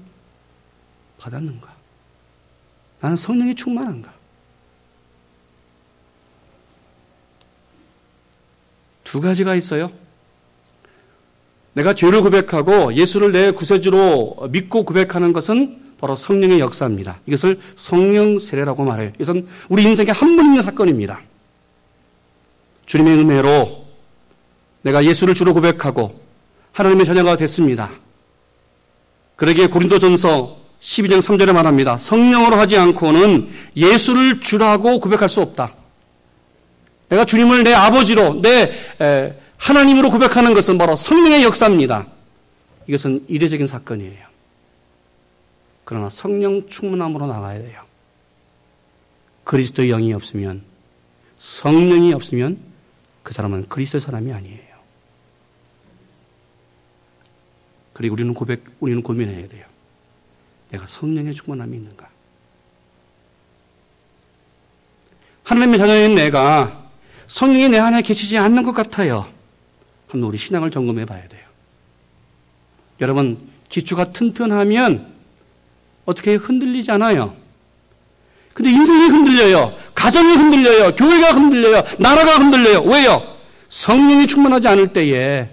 받았는가? 1.19 1.75
나는 3.01 3.17
성령이 3.17 3.55
충만한가? 3.55 4.13
두 9.05 9.21
가지가 9.21 9.55
있어요. 9.55 9.91
내가 11.73 11.95
죄를 11.95 12.23
고백하고 12.23 12.95
예수를 12.95 13.33
내 13.33 13.51
구세주로 13.53 14.49
믿고 14.51 14.85
고백하는 14.85 15.33
것은 15.33 15.95
바로 15.99 16.15
성령의 16.17 16.61
역사입니다. 16.61 17.21
이것을 17.27 17.59
성령 17.77 18.39
세례라고 18.39 18.85
말해요. 18.85 19.13
이것은 19.17 19.49
우리 19.69 19.85
인생에 19.85 20.11
한 20.11 20.37
번 20.37 20.47
있는 20.47 20.63
사건입니다. 20.63 21.21
주님의 22.87 23.19
은혜로 23.19 23.88
내가 24.83 25.05
예수를 25.05 25.35
주로 25.35 25.55
고백하고 25.55 26.21
하나님의 26.73 27.07
자녀가 27.07 27.37
됐습니다. 27.37 27.91
그러기에 29.37 29.67
고린도전서 29.69 30.59
12장 30.81 31.19
3절에 31.21 31.53
말합니다. 31.53 31.97
성령으로 31.97 32.57
하지 32.57 32.77
않고는 32.77 33.51
예수를 33.77 34.41
주라고 34.41 35.01
고백할 35.01 35.29
수 35.29 35.41
없다. 35.41 35.75
내가 37.09 37.25
주님을 37.25 37.65
내 37.65 37.73
아버지로, 37.73 38.41
내 38.41 38.73
하나님으로 39.57 40.11
고백하는 40.11 40.55
것은 40.55 40.79
바로 40.79 40.95
성령의 40.95 41.43
역사입니다. 41.43 42.07
이것은 42.87 43.25
이례적인 43.29 43.67
사건이에요. 43.67 44.27
그러나 45.85 46.09
성령 46.11 46.69
충만함으로 46.69 47.27
나가야 47.27 47.59
돼요. 47.59 47.83
그리스도의 49.45 49.89
영이 49.89 50.13
없으면, 50.13 50.63
성령이 51.39 52.13
없으면 52.13 52.59
그 53.23 53.33
사람은 53.33 53.69
그리스도의 53.69 54.01
사람이 54.01 54.33
아니에요. 54.33 54.68
그리고 57.99 58.13
우리는 58.13 58.33
고백, 58.33 58.63
우리는 58.79 59.03
고민해야 59.03 59.49
돼요. 59.49 59.67
내가 60.71 60.87
성령의 60.87 61.35
충만함이 61.35 61.77
있는가? 61.77 62.09
하나님의 65.43 65.79
자녀인 65.79 66.15
내가 66.15 66.91
성령이 67.27 67.71
내 67.71 67.79
안에 67.79 68.03
계시지 68.03 68.39
않는 68.39 68.63
것 68.63 68.71
같아요. 68.71 69.29
한번 70.07 70.29
우리 70.29 70.39
신앙을 70.39 70.71
점검해 70.71 71.07
봐야 71.07 71.27
돼요. 71.27 71.43
여러분, 73.01 73.37
기초가 73.69 74.13
튼튼하면 74.13 75.13
어떻게 76.05 76.37
흔들리지 76.37 76.93
않아요? 76.93 77.35
근데 78.55 78.71
인생이 78.71 79.09
흔들려요. 79.09 79.77
가정이 79.97 80.37
흔들려요. 80.37 80.95
교회가 80.95 81.33
흔들려요. 81.33 81.83
나라가 81.99 82.39
흔들려요. 82.39 82.83
왜요? 82.83 83.37
성령이 83.69 84.29
충만하지 84.29 84.69
않을 84.69 84.93
때에 84.93 85.51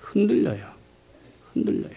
흔들려요. 0.00 0.75
흔들려요. 1.56 1.94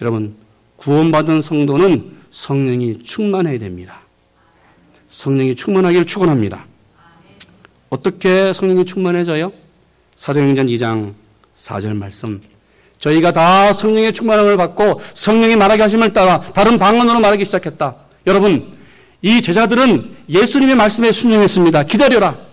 여러분, 0.00 0.34
구원받은 0.76 1.42
성도는 1.42 2.12
성령이 2.30 3.02
충만해야 3.02 3.58
됩니다. 3.58 4.00
성령이 5.08 5.54
충만하기를 5.54 6.06
축원합니다. 6.06 6.66
어떻게 7.90 8.52
성령이 8.52 8.84
충만해져요? 8.84 9.52
사도행전 10.16 10.66
2장 10.66 11.14
4절 11.56 11.96
말씀. 11.96 12.40
저희가 12.98 13.32
다 13.32 13.72
성령의 13.72 14.12
충만함을 14.12 14.56
받고 14.56 15.00
성령이 15.12 15.56
말하게 15.56 15.82
하심을 15.82 16.12
따라 16.12 16.40
다른 16.40 16.78
방언으로 16.78 17.20
말하기 17.20 17.44
시작했다. 17.44 17.96
여러분, 18.26 18.72
이 19.22 19.40
제자들은 19.40 20.16
예수님의 20.28 20.74
말씀에 20.74 21.12
순종했습니다. 21.12 21.84
기다려라. 21.84 22.43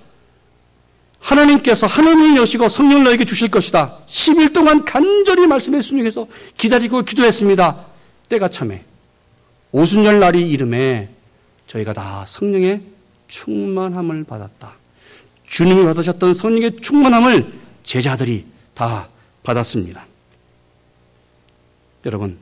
하나님께서 1.21 1.87
하늘을 1.87 2.35
여시고 2.37 2.67
성령을 2.67 3.03
너에게 3.05 3.25
주실 3.25 3.49
것이다. 3.49 3.99
10일 4.05 4.53
동안 4.53 4.83
간절히 4.83 5.47
말씀에 5.47 5.81
순종해서 5.81 6.27
기다리고 6.57 7.03
기도했습니다. 7.03 7.85
때가 8.27 8.49
참에 8.49 8.83
오순절 9.71 10.19
날이 10.19 10.49
이름에 10.49 11.09
저희가 11.67 11.93
다 11.93 12.25
성령의 12.27 12.81
충만함을 13.27 14.23
받았다. 14.25 14.73
주님이 15.47 15.83
받으셨던 15.85 16.33
성령의 16.33 16.77
충만함을 16.77 17.53
제자들이 17.83 18.45
다 18.73 19.07
받았습니다. 19.43 20.05
여러분, 22.05 22.37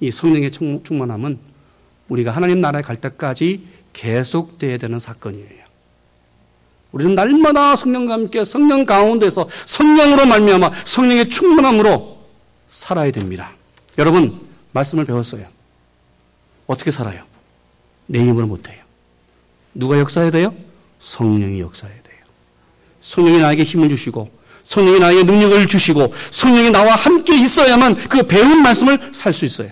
이 0.00 0.10
성령의 0.10 0.50
충만함은 0.50 1.38
우리가 2.08 2.30
하나님 2.30 2.60
나라에 2.60 2.82
갈 2.82 2.96
때까지 2.96 3.66
계속돼야 3.92 4.78
되는 4.78 4.98
사건이에요. 4.98 5.63
우리는 6.94 7.16
날마다 7.16 7.74
성령과 7.74 8.12
함께 8.14 8.44
성령 8.44 8.84
가운데서 8.84 9.48
성령으로 9.66 10.26
말미암아 10.26 10.70
성령의 10.84 11.28
충만함으로 11.28 12.18
살아야 12.68 13.10
됩니다. 13.10 13.50
여러분 13.98 14.40
말씀을 14.70 15.04
배웠어요. 15.04 15.44
어떻게 16.68 16.92
살아요? 16.92 17.24
내 18.06 18.20
힘으로 18.20 18.46
못해요. 18.46 18.80
누가 19.74 19.98
역사해야 19.98 20.30
돼요? 20.30 20.54
성령이 21.00 21.58
역사해야 21.58 22.00
돼요. 22.00 22.18
성령이 23.00 23.40
나에게 23.40 23.64
힘을 23.64 23.88
주시고 23.88 24.30
성령이 24.62 25.00
나에게 25.00 25.24
능력을 25.24 25.66
주시고 25.66 26.14
성령이 26.30 26.70
나와 26.70 26.94
함께 26.94 27.36
있어야만 27.36 27.96
그 28.08 28.22
배운 28.22 28.62
말씀을 28.62 29.10
살 29.12 29.32
수 29.32 29.44
있어요. 29.44 29.70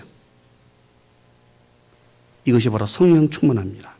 이것이 2.43 2.69
바로 2.69 2.85
성령 2.85 3.29
충만합니다. 3.29 3.95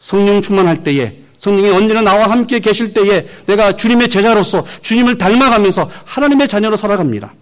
성령 0.00 0.42
충만할 0.42 0.82
때에 0.82 1.29
성령이 1.40 1.70
언제나 1.70 2.02
나와 2.02 2.30
함께 2.30 2.58
계실 2.58 2.92
때에 2.92 3.26
내가 3.46 3.74
주님의 3.74 4.10
제자로서 4.10 4.62
주님을 4.82 5.16
닮아가면서 5.16 5.90
하나님의 6.04 6.46
자녀로 6.46 6.76
살아갑니다. 6.76 7.34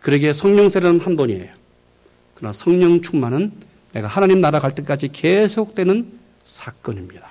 그러기에 0.00 0.32
성령 0.32 0.70
세례는 0.70 1.00
한 1.00 1.14
번이에요. 1.14 1.52
그러나 2.34 2.54
성령 2.54 3.02
충만은 3.02 3.52
내가 3.92 4.08
하나님 4.08 4.40
나라 4.40 4.60
갈 4.60 4.74
때까지 4.74 5.08
계속되는 5.08 6.10
사건입니다. 6.42 7.30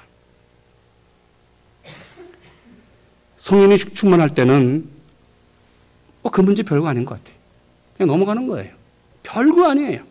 성령이 3.37 3.75
충만할 3.75 4.29
때는 4.29 4.87
어, 6.21 6.29
그 6.29 6.41
문제 6.41 6.61
별거 6.61 6.87
아닌 6.87 7.05
것 7.05 7.17
같아요. 7.17 7.35
그냥 7.97 8.09
넘어가는 8.09 8.47
거예요. 8.47 8.71
별거 9.23 9.71
아니에요. 9.71 10.03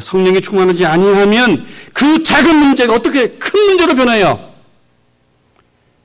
성령이 0.00 0.40
충만하지 0.40 0.84
아니하면 0.84 1.66
그 1.92 2.22
작은 2.22 2.56
문제가 2.56 2.94
어떻게 2.94 3.28
큰 3.28 3.60
문제로 3.66 3.94
변해요? 3.94 4.52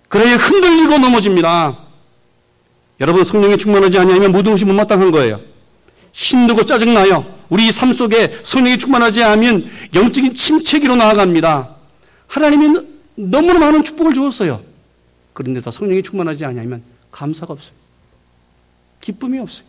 그래야 0.08 0.36
흔들리고 0.38 0.98
넘어집니다. 0.98 1.78
여러분 3.00 3.24
성령이 3.24 3.58
충만하지 3.58 3.98
아니하면 3.98 4.32
모든 4.32 4.52
것이 4.52 4.66
못마땅한 4.66 5.12
거예요. 5.12 5.40
힘들고 6.12 6.64
짜증나요. 6.64 7.40
우리 7.50 7.72
삶 7.72 7.94
속에 7.94 8.40
성령이 8.44 8.78
충만하지 8.78 9.24
않으면 9.24 9.70
영적인 9.96 10.36
침체기로 10.36 10.96
나아갑니다. 10.96 11.76
하나님이 12.28 12.80
너무나 13.16 13.60
많은 13.60 13.84
축복을 13.84 14.14
주었어요. 14.14 14.62
그런데 15.34 15.62
다 15.62 15.72
성령이 15.72 16.04
충만하지 16.04 16.46
아니하면 16.46 16.84
감사가 17.12 17.54
없어요. 17.54 17.76
기쁨이 19.02 19.40
없어요. 19.40 19.66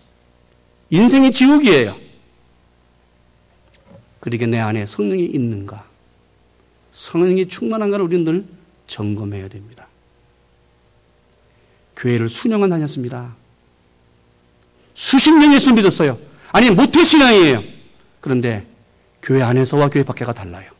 인생이 0.90 1.32
지옥이에요. 1.32 2.09
그러게 4.20 4.46
내 4.46 4.58
안에 4.58 4.86
성령이 4.86 5.24
있는가? 5.24 5.84
성령이 6.92 7.48
충만한가를 7.48 8.04
우리는 8.04 8.24
늘 8.24 8.44
점검해야 8.86 9.48
됩니다. 9.48 9.86
교회를 11.96 12.28
수년간 12.28 12.70
다녔습니다. 12.70 13.34
수십 14.94 15.32
년 15.32 15.52
예수 15.54 15.72
믿었어요. 15.72 16.18
아니, 16.52 16.70
모태신앙이에요. 16.70 17.62
그런데 18.20 18.66
교회 19.22 19.42
안에서와 19.42 19.88
교회 19.88 20.02
밖에가 20.02 20.32
달라요. 20.32 20.70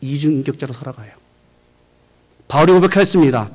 이중인격자로 0.00 0.72
살아가요. 0.72 1.12
바울이 2.48 2.72
고백했습니다. 2.72 3.50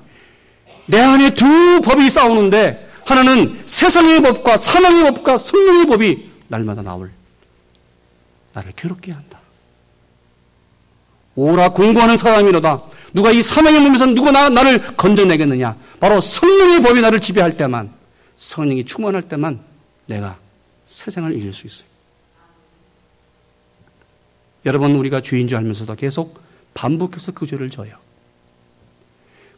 내 0.87 0.99
안에 0.99 1.33
두 1.33 1.81
법이 1.83 2.09
싸우는데 2.09 2.89
하나는 3.05 3.61
세상의 3.65 4.21
법과 4.21 4.57
사망의 4.57 5.11
법과 5.13 5.37
성령의 5.37 5.85
법이 5.87 6.29
날마다 6.47 6.81
나올 6.81 7.11
나를 8.57 8.71
괴롭게 8.75 9.11
한다. 9.11 9.39
오라 11.35 11.69
공부하는 11.69 12.17
사람이로다. 12.17 12.81
누가 13.13 13.31
이 13.31 13.43
사망의 13.43 13.79
몸에서 13.81 14.07
누가 14.07 14.31
나, 14.31 14.49
나를 14.49 14.95
건져내겠느냐. 14.97 15.77
바로 15.99 16.19
성령의 16.19 16.81
법이 16.81 17.01
나를 17.01 17.19
지배할 17.19 17.55
때만 17.55 17.93
성령이 18.35 18.85
충만할 18.85 19.21
때만 19.21 19.59
내가 20.07 20.37
세상을 20.87 21.35
이길 21.35 21.53
수 21.53 21.67
있어요. 21.67 21.87
여러분 24.65 24.95
우리가 24.95 25.21
주인 25.21 25.47
줄 25.47 25.59
알면서도 25.59 25.95
계속 25.95 26.41
반복해서 26.73 27.31
그 27.33 27.45
죄를 27.45 27.69
져요. 27.69 27.93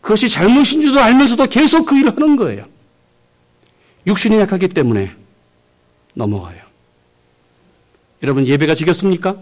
그것이 0.02 0.28
잘못인 0.28 0.82
줄도 0.82 1.00
알면서도 1.00 1.48
계속 1.48 1.86
그 1.86 1.98
일을 1.98 2.12
하는 2.16 2.36
거예요. 2.36 2.66
육신이 4.08 4.38
약하기 4.38 4.68
때문에 4.70 5.16
넘어가요. 6.14 6.69
여러분 8.24 8.46
예배가 8.46 8.76
지겹습니까? 8.76 9.38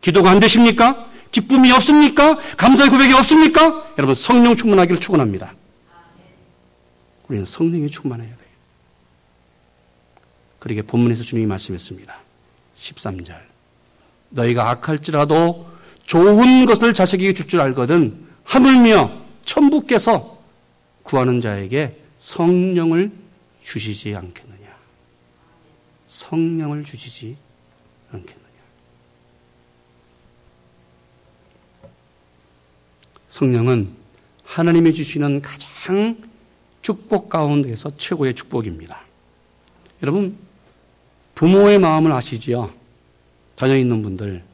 기도가 0.00 0.30
안 0.30 0.40
되십니까? 0.40 1.08
기쁨이 1.30 1.72
없습니까? 1.72 2.38
감사의 2.56 2.90
고백이 2.90 3.12
없습니까? 3.14 3.92
여러분 3.98 4.14
성령 4.14 4.54
충만하기를 4.54 5.00
축원합니다. 5.00 5.54
우리는 7.28 7.44
성령이 7.46 7.90
충만해야 7.90 8.28
돼요. 8.28 8.48
그러게 10.58 10.82
본문에서 10.82 11.24
주님이 11.24 11.46
말씀했습니다. 11.46 12.14
13절. 12.78 13.34
너희가 14.30 14.70
악할지라도 14.70 15.66
좋은 16.02 16.66
것을 16.66 16.92
자식에게 16.92 17.32
줄 17.32 17.46
줄 17.46 17.60
알거든 17.60 18.26
하물며 18.44 19.22
천부께서 19.42 20.38
구하는 21.02 21.40
자에게 21.40 22.00
성령을 22.18 23.10
주시지 23.62 24.14
않겠느냐. 24.14 24.74
성령을 26.06 26.84
주시지 26.84 27.36
않겠느냐. 28.14 28.44
성령은 33.28 33.94
하나님이 34.44 34.92
주시는 34.92 35.42
가장 35.42 36.16
축복 36.82 37.28
가운데서 37.28 37.96
최고의 37.96 38.34
축복입니다. 38.34 39.00
여러분, 40.02 40.36
부모의 41.34 41.78
마음을 41.78 42.12
아시지요? 42.12 42.72
자녀 43.56 43.76
있는 43.76 44.02
분들. 44.02 44.44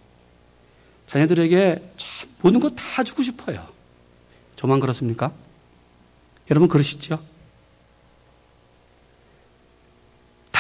자녀들에게 1.07 1.93
참 1.97 2.31
모든 2.41 2.61
것다 2.61 3.03
주고 3.03 3.23
싶어요. 3.23 3.67
저만 4.57 4.79
그렇습니까? 4.79 5.33
여러분 6.51 6.69
그러시죠? 6.69 7.19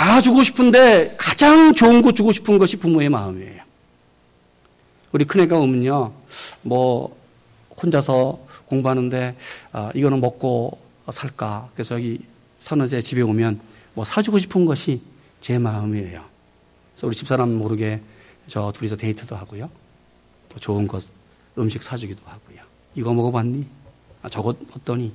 다 0.01 0.19
주고 0.19 0.43
싶은데 0.43 1.15
가장 1.19 1.75
좋은 1.75 2.01
거 2.01 2.13
주고 2.13 2.33
싶은 2.33 2.57
것이 2.57 2.79
부모의 2.79 3.11
마음이에요. 3.11 3.63
우리 5.13 5.27
큰애가 5.27 5.59
오면요, 5.59 6.15
뭐, 6.63 7.15
혼자서 7.83 8.39
공부하는데, 8.65 9.37
아, 9.73 9.91
이거는 9.95 10.23
먹고 10.23 10.81
살까. 11.11 11.69
그래서 11.75 11.97
여기 11.97 12.19
선어제 12.59 13.03
집에 13.03 13.21
오면 13.21 13.61
뭐 13.93 14.07
사주고 14.07 14.39
싶은 14.39 14.65
것이 14.65 15.03
제 15.41 15.59
마음이에요. 15.59 16.25
그래서 16.95 17.07
우리 17.07 17.15
집사람 17.15 17.53
모르게 17.53 18.01
저 18.47 18.73
둘이서 18.73 18.97
데이트도 18.97 19.37
하고요. 19.37 19.69
또 20.49 20.59
좋은 20.59 20.87
것, 20.87 21.05
음식 21.59 21.83
사주기도 21.83 22.23
하고요. 22.25 22.63
이거 22.95 23.13
먹어봤니? 23.13 23.67
아, 24.23 24.31
저것 24.31 24.57
어떠니? 24.75 25.13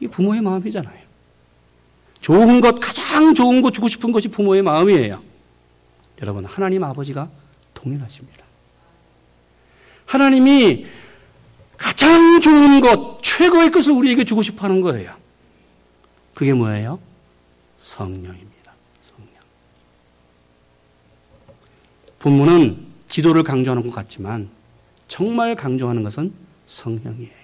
이게 0.00 0.10
부모의 0.10 0.40
마음이잖아요. 0.40 1.11
좋은 2.22 2.60
것, 2.60 2.78
가장 2.80 3.34
좋은 3.34 3.60
것 3.60 3.74
주고 3.74 3.88
싶은 3.88 4.12
것이 4.12 4.28
부모의 4.28 4.62
마음이에요. 4.62 5.22
여러분, 6.22 6.44
하나님 6.44 6.82
아버지가 6.84 7.28
동일하십니다. 7.74 8.44
하나님이 10.06 10.86
가장 11.76 12.40
좋은 12.40 12.80
것, 12.80 13.20
최고의 13.22 13.72
것을 13.72 13.92
우리에게 13.92 14.24
주고 14.24 14.42
싶어 14.42 14.64
하는 14.64 14.80
거예요. 14.80 15.14
그게 16.32 16.54
뭐예요? 16.54 17.00
성령입니다. 17.76 18.72
성령. 19.00 19.34
본문은 22.20 22.86
기도를 23.08 23.42
강조하는 23.42 23.82
것 23.82 23.92
같지만 23.92 24.48
정말 25.08 25.56
강조하는 25.56 26.04
것은 26.04 26.32
성령이에요. 26.66 27.41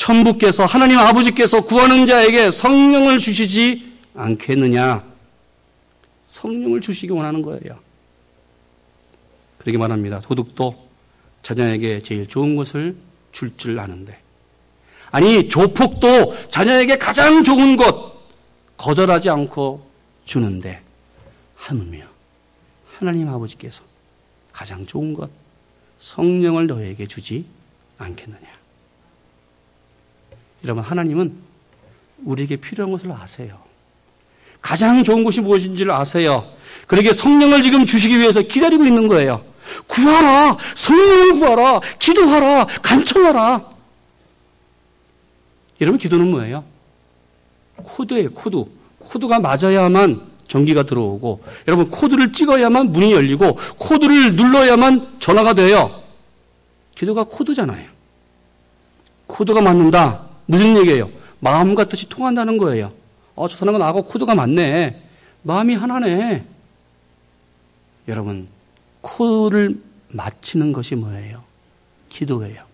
천부께서 0.00 0.64
하나님 0.64 0.98
아버지께서 0.98 1.60
구하는 1.60 2.06
자에게 2.06 2.50
성령을 2.50 3.18
주시지 3.18 3.98
않겠느냐? 4.14 5.04
성령을 6.24 6.80
주시기 6.80 7.12
원하는 7.12 7.42
거예요. 7.42 7.78
그렇게 9.58 9.76
말합니다. 9.76 10.20
도둑도 10.20 10.88
자녀에게 11.42 12.00
제일 12.00 12.26
좋은 12.26 12.56
것을 12.56 12.96
줄 13.30 13.54
줄 13.58 13.78
아는데. 13.78 14.18
아니, 15.10 15.48
조폭도 15.48 16.48
자녀에게 16.48 16.96
가장 16.96 17.44
좋은 17.44 17.76
것 17.76 18.20
거절하지 18.78 19.28
않고 19.28 19.86
주는데, 20.24 20.80
하물며 21.56 22.06
하나님 22.94 23.28
아버지께서 23.28 23.82
가장 24.50 24.86
좋은 24.86 25.12
것 25.12 25.30
성령을 25.98 26.68
너에게 26.68 27.06
주지 27.06 27.44
않겠느냐. 27.98 28.59
여러분, 30.64 30.82
하나님은 30.82 31.34
우리에게 32.24 32.56
필요한 32.56 32.92
것을 32.92 33.10
아세요. 33.12 33.58
가장 34.60 35.02
좋은 35.02 35.24
것이 35.24 35.40
무엇인지를 35.40 35.90
아세요. 35.92 36.46
그러게 36.86 37.12
성령을 37.12 37.62
지금 37.62 37.86
주시기 37.86 38.18
위해서 38.18 38.42
기다리고 38.42 38.84
있는 38.84 39.08
거예요. 39.08 39.44
구하라! 39.86 40.56
성령을 40.74 41.38
구하라! 41.38 41.80
기도하라! 41.98 42.66
간청하라! 42.82 43.70
여러분, 45.80 45.98
기도는 45.98 46.30
뭐예요? 46.30 46.64
코드예요, 47.76 48.30
코드. 48.30 48.64
코드가 48.98 49.40
맞아야만 49.40 50.20
전기가 50.46 50.82
들어오고, 50.82 51.42
여러분, 51.68 51.88
코드를 51.88 52.32
찍어야만 52.32 52.92
문이 52.92 53.12
열리고, 53.12 53.56
코드를 53.78 54.36
눌러야만 54.36 55.20
전화가 55.20 55.54
돼요. 55.54 56.02
기도가 56.94 57.24
코드잖아요. 57.24 57.88
코드가 59.26 59.62
맞는다. 59.62 60.29
무슨 60.50 60.76
얘기예요? 60.78 61.08
마음과 61.38 61.84
뜻이 61.84 62.08
통한다는 62.08 62.58
거예요. 62.58 62.92
어, 63.36 63.46
저 63.46 63.56
사람은 63.56 63.78
나하고 63.78 64.02
코드가 64.02 64.34
맞네. 64.34 65.00
마음이 65.42 65.76
하나네. 65.76 66.44
여러분, 68.08 68.48
코드를 69.00 69.80
맞히는 70.08 70.72
것이 70.72 70.96
뭐예요? 70.96 71.44
기도예요. 72.08 72.64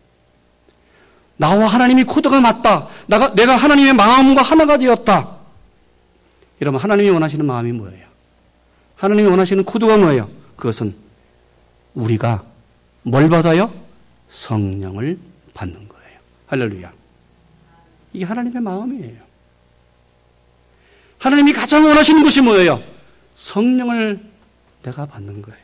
나와 1.36 1.66
하나님이 1.66 2.04
코드가 2.04 2.40
맞다. 2.40 2.88
나가, 3.08 3.34
내가 3.34 3.56
하나님의 3.56 3.92
마음과 3.92 4.40
하나가 4.40 4.78
되었다. 4.78 5.36
여러분, 6.62 6.80
하나님이 6.80 7.10
원하시는 7.10 7.44
마음이 7.44 7.72
뭐예요? 7.72 8.06
하나님이 8.94 9.28
원하시는 9.28 9.62
코드가 9.64 9.98
뭐예요? 9.98 10.30
그것은 10.56 10.96
우리가 11.92 12.42
뭘 13.02 13.28
받아요? 13.28 13.70
성령을 14.30 15.18
받는 15.52 15.88
거예요. 15.88 16.18
할렐루야. 16.46 17.05
이게 18.16 18.24
하나님의 18.24 18.62
마음이에요. 18.62 19.18
하나님이 21.18 21.52
가장 21.52 21.84
원하시는 21.84 22.22
것이 22.22 22.40
뭐예요? 22.40 22.82
성령을 23.34 24.18
내가 24.82 25.04
받는 25.04 25.42
거예요. 25.42 25.60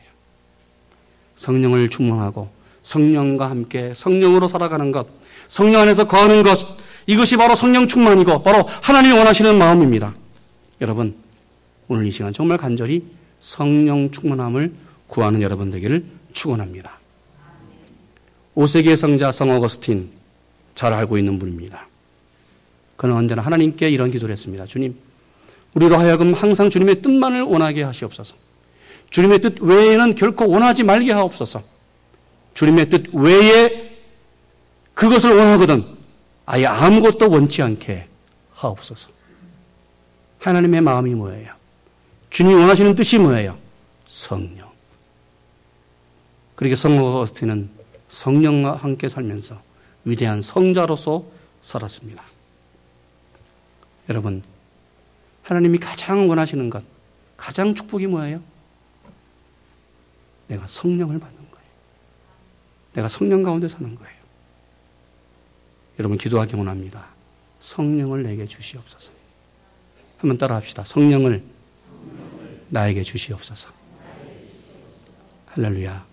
성령을 1.34 1.88
충만하고 1.88 2.50
성령과 2.82 3.48
함께 3.48 3.94
성령으로 3.94 4.48
살아가는 4.48 4.92
것, 4.92 5.06
성령 5.48 5.80
안에서 5.80 6.06
거하는 6.06 6.42
것, 6.42 6.58
이것이 7.06 7.38
바로 7.38 7.54
성령 7.54 7.86
충만이고 7.86 8.42
바로 8.42 8.66
하나님이 8.82 9.16
원하시는 9.16 9.56
마음입니다. 9.56 10.14
여러분, 10.82 11.16
오늘 11.88 12.06
이 12.06 12.10
시간 12.10 12.34
정말 12.34 12.58
간절히 12.58 13.02
성령 13.40 14.10
충만함을 14.10 14.74
구하는 15.06 15.40
여러분 15.40 15.70
되기를 15.70 16.04
축원합니다. 16.34 17.00
5세기의 18.56 18.96
성자 18.96 19.32
성 19.32 19.50
어거스틴 19.50 20.10
잘 20.74 20.92
알고 20.92 21.16
있는 21.16 21.38
분입니다. 21.38 21.86
그는 23.02 23.16
언제나 23.16 23.42
하나님께 23.42 23.90
이런 23.90 24.12
기도를 24.12 24.32
했습니다. 24.32 24.64
주님, 24.64 24.96
우리로 25.74 25.96
하여금 25.96 26.34
항상 26.34 26.70
주님의 26.70 27.02
뜻만을 27.02 27.42
원하게 27.42 27.82
하시옵소서. 27.82 28.36
주님의 29.10 29.40
뜻 29.40 29.60
외에는 29.60 30.14
결코 30.14 30.48
원하지 30.48 30.84
말게 30.84 31.10
하옵소서. 31.10 31.64
주님의 32.54 32.90
뜻 32.90 33.12
외에 33.12 33.98
그것을 34.94 35.36
원하거든 35.36 35.84
아예 36.46 36.66
아무것도 36.66 37.28
원치 37.28 37.60
않게 37.60 38.06
하옵소서. 38.52 39.10
하나님의 40.38 40.80
마음이 40.82 41.12
뭐예요? 41.16 41.54
주님이 42.30 42.54
원하시는 42.54 42.94
뜻이 42.94 43.18
뭐예요? 43.18 43.58
성령. 44.06 44.70
그렇게 46.54 46.76
성모 46.76 47.18
어스틴은 47.18 47.68
성령과 48.10 48.76
함께 48.76 49.08
살면서 49.08 49.60
위대한 50.04 50.40
성자로서 50.40 51.24
살았습니다. 51.62 52.31
여러분, 54.08 54.42
하나님이 55.42 55.78
가장 55.78 56.28
원하시는 56.28 56.70
것, 56.70 56.84
가장 57.36 57.74
축복이 57.74 58.06
뭐예요? 58.06 58.42
내가 60.48 60.66
성령을 60.66 61.18
받는 61.18 61.38
거예요. 61.50 61.66
내가 62.94 63.08
성령 63.08 63.42
가운데 63.42 63.68
사는 63.68 63.94
거예요. 63.94 64.22
여러분, 65.98 66.18
기도하기 66.18 66.56
원합니다. 66.56 67.08
성령을 67.60 68.22
내게 68.22 68.46
주시옵소서. 68.46 69.12
한번 70.18 70.38
따라 70.38 70.56
합시다. 70.56 70.84
성령을 70.84 71.42
나에게 72.68 73.02
주시옵소서. 73.02 73.70
할렐루야. 75.46 76.06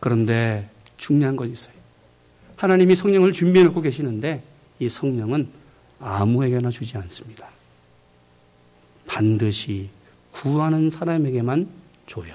그런데 0.00 0.68
중요한 0.96 1.34
건 1.34 1.50
있어요. 1.50 1.74
하나님이 2.56 2.94
성령을 2.94 3.32
준비해 3.32 3.64
놓고 3.64 3.80
계시는데 3.80 4.42
이 4.78 4.88
성령은 4.88 5.48
아무에게나 6.00 6.70
주지 6.70 6.96
않습니다. 6.98 7.48
반드시 9.06 9.88
구하는 10.32 10.90
사람에게만 10.90 11.68
줘요. 12.06 12.34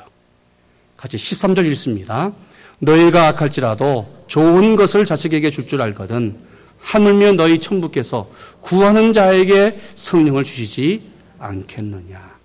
같이 0.97 1.17
13절 1.17 1.65
읽습니다. 1.71 2.31
너희가 2.79 3.27
악할지라도 3.27 4.23
좋은 4.27 4.75
것을 4.75 5.05
자식에게 5.05 5.49
줄 5.49 5.67
줄 5.67 5.81
알거든 5.81 6.39
하물며 6.79 7.33
너희 7.33 7.59
천부께서 7.59 8.29
구하는 8.61 9.11
자에게 9.11 9.77
성령을 9.95 10.43
주시지 10.43 11.01
않겠느냐. 11.37 12.39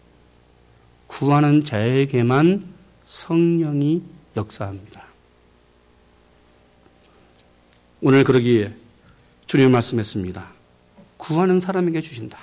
구하는 1.07 1.61
자에게만 1.63 2.65
성령이 3.05 4.03
역사합니다. 4.37 5.05
오늘 8.01 8.25
그러기에 8.25 8.75
주님 9.55 9.71
말씀했습니다. 9.71 10.49
구하는 11.17 11.61
사람에게 11.61 12.01
주신다. 12.01 12.41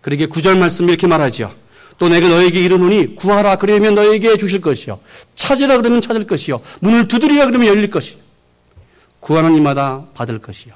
그러게 0.00 0.26
구절 0.26 0.56
말씀 0.56 0.88
이렇게 0.88 1.08
말하지요. 1.08 1.52
또 1.98 2.08
내가 2.08 2.28
너에게 2.28 2.62
이르노니 2.62 3.16
구하라 3.16 3.56
그러면 3.56 3.96
너에게 3.96 4.36
주실 4.36 4.60
것이요. 4.60 5.00
찾으라 5.34 5.78
그러면 5.78 6.00
찾을 6.00 6.24
것이요. 6.28 6.62
문을 6.80 7.08
두드리라 7.08 7.46
그러면 7.46 7.66
열릴 7.66 7.90
것이요. 7.90 8.22
구하는 9.18 9.56
이마다 9.56 10.06
받을 10.14 10.38
것이요. 10.38 10.74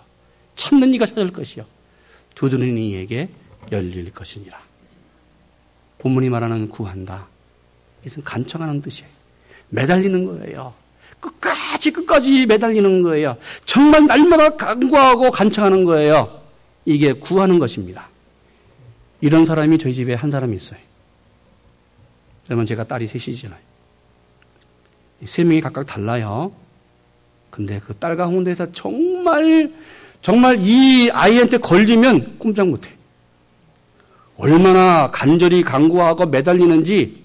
찾는 0.57 0.95
이가 0.95 1.07
찾을 1.07 1.31
것이요. 1.31 1.65
두드리는 2.35 2.77
이에게 2.77 3.29
열릴 3.71 4.11
것이니라. 4.11 4.61
본문이 5.99 6.29
말하는 6.29 6.69
구한다. 6.69 7.29
이것은 8.01 8.25
간청하는 8.25 8.83
뜻이에요. 8.83 9.09
매달리는 9.69 10.25
거예요. 10.25 10.75
끝까지 11.21 11.91
끝까지 11.91 12.47
매달리는 12.47 13.03
거예요. 13.03 13.37
정말 13.65 14.07
날마다 14.07 14.57
간구하고 14.57 15.31
간청하는 15.31 15.85
거예요. 15.85 16.41
이게 16.85 17.13
구하는 17.13 17.59
것입니다. 17.59 18.09
이런 19.21 19.45
사람이 19.45 19.79
저희 19.79 19.95
집에 19.95 20.15
한 20.15 20.31
사람이 20.31 20.55
있어요. 20.57 20.81
그러면 22.45 22.67
제가 22.67 22.85
딸이 22.85 23.07
셋이잖아요. 23.07 23.61
세 25.25 25.45
명이 25.45 25.61
각각 25.61 25.87
달라요. 25.87 26.53
근데 27.51 27.79
그딸 27.81 28.17
가운데서 28.17 28.73
정말 28.73 29.73
정말 30.23 30.57
이 30.61 31.11
아이한테 31.13 31.59
걸리면 31.59 32.39
꼼짝 32.39 32.69
못해. 32.69 32.91
얼마나 34.37 35.11
간절히 35.11 35.63
강구하고 35.63 36.27
매달리는지 36.27 37.25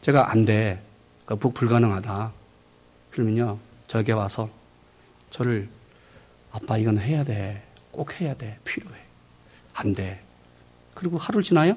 제가 0.00 0.30
안 0.30 0.44
돼. 0.44 0.80
그 1.38 1.50
불가능하다. 1.50 2.32
그러면요, 3.10 3.58
저에게 3.86 4.12
와서 4.12 4.48
저를 5.30 5.68
아빠 6.52 6.76
이건 6.76 6.98
해야 6.98 7.22
돼. 7.24 7.62
꼭 7.90 8.20
해야 8.20 8.34
돼. 8.34 8.58
필요해. 8.64 8.98
안 9.74 9.94
돼. 9.94 10.22
그리고 10.94 11.18
하루 11.18 11.42
지나요? 11.42 11.76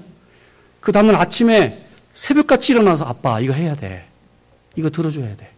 그 0.79 0.91
다음날 0.91 1.15
아침에 1.15 1.87
새벽같이 2.11 2.73
일어나서 2.73 3.05
아빠 3.05 3.39
이거 3.39 3.53
해야 3.53 3.75
돼. 3.75 4.07
이거 4.75 4.89
들어줘야 4.89 5.35
돼. 5.35 5.51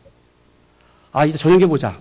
아, 1.11 1.25
이제 1.25 1.37
저녁에 1.37 1.65
보자. 1.65 1.97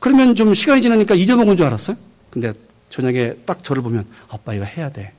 그러면 0.00 0.34
좀 0.34 0.54
시간이 0.54 0.82
지나니까 0.82 1.14
잊어먹은 1.14 1.56
줄 1.56 1.66
알았어요? 1.66 1.96
근데 2.30 2.52
저녁에 2.88 3.34
딱 3.46 3.62
저를 3.62 3.82
보면 3.82 4.06
아빠 4.28 4.54
이거 4.54 4.64
해야 4.64 4.90
돼. 4.90 5.12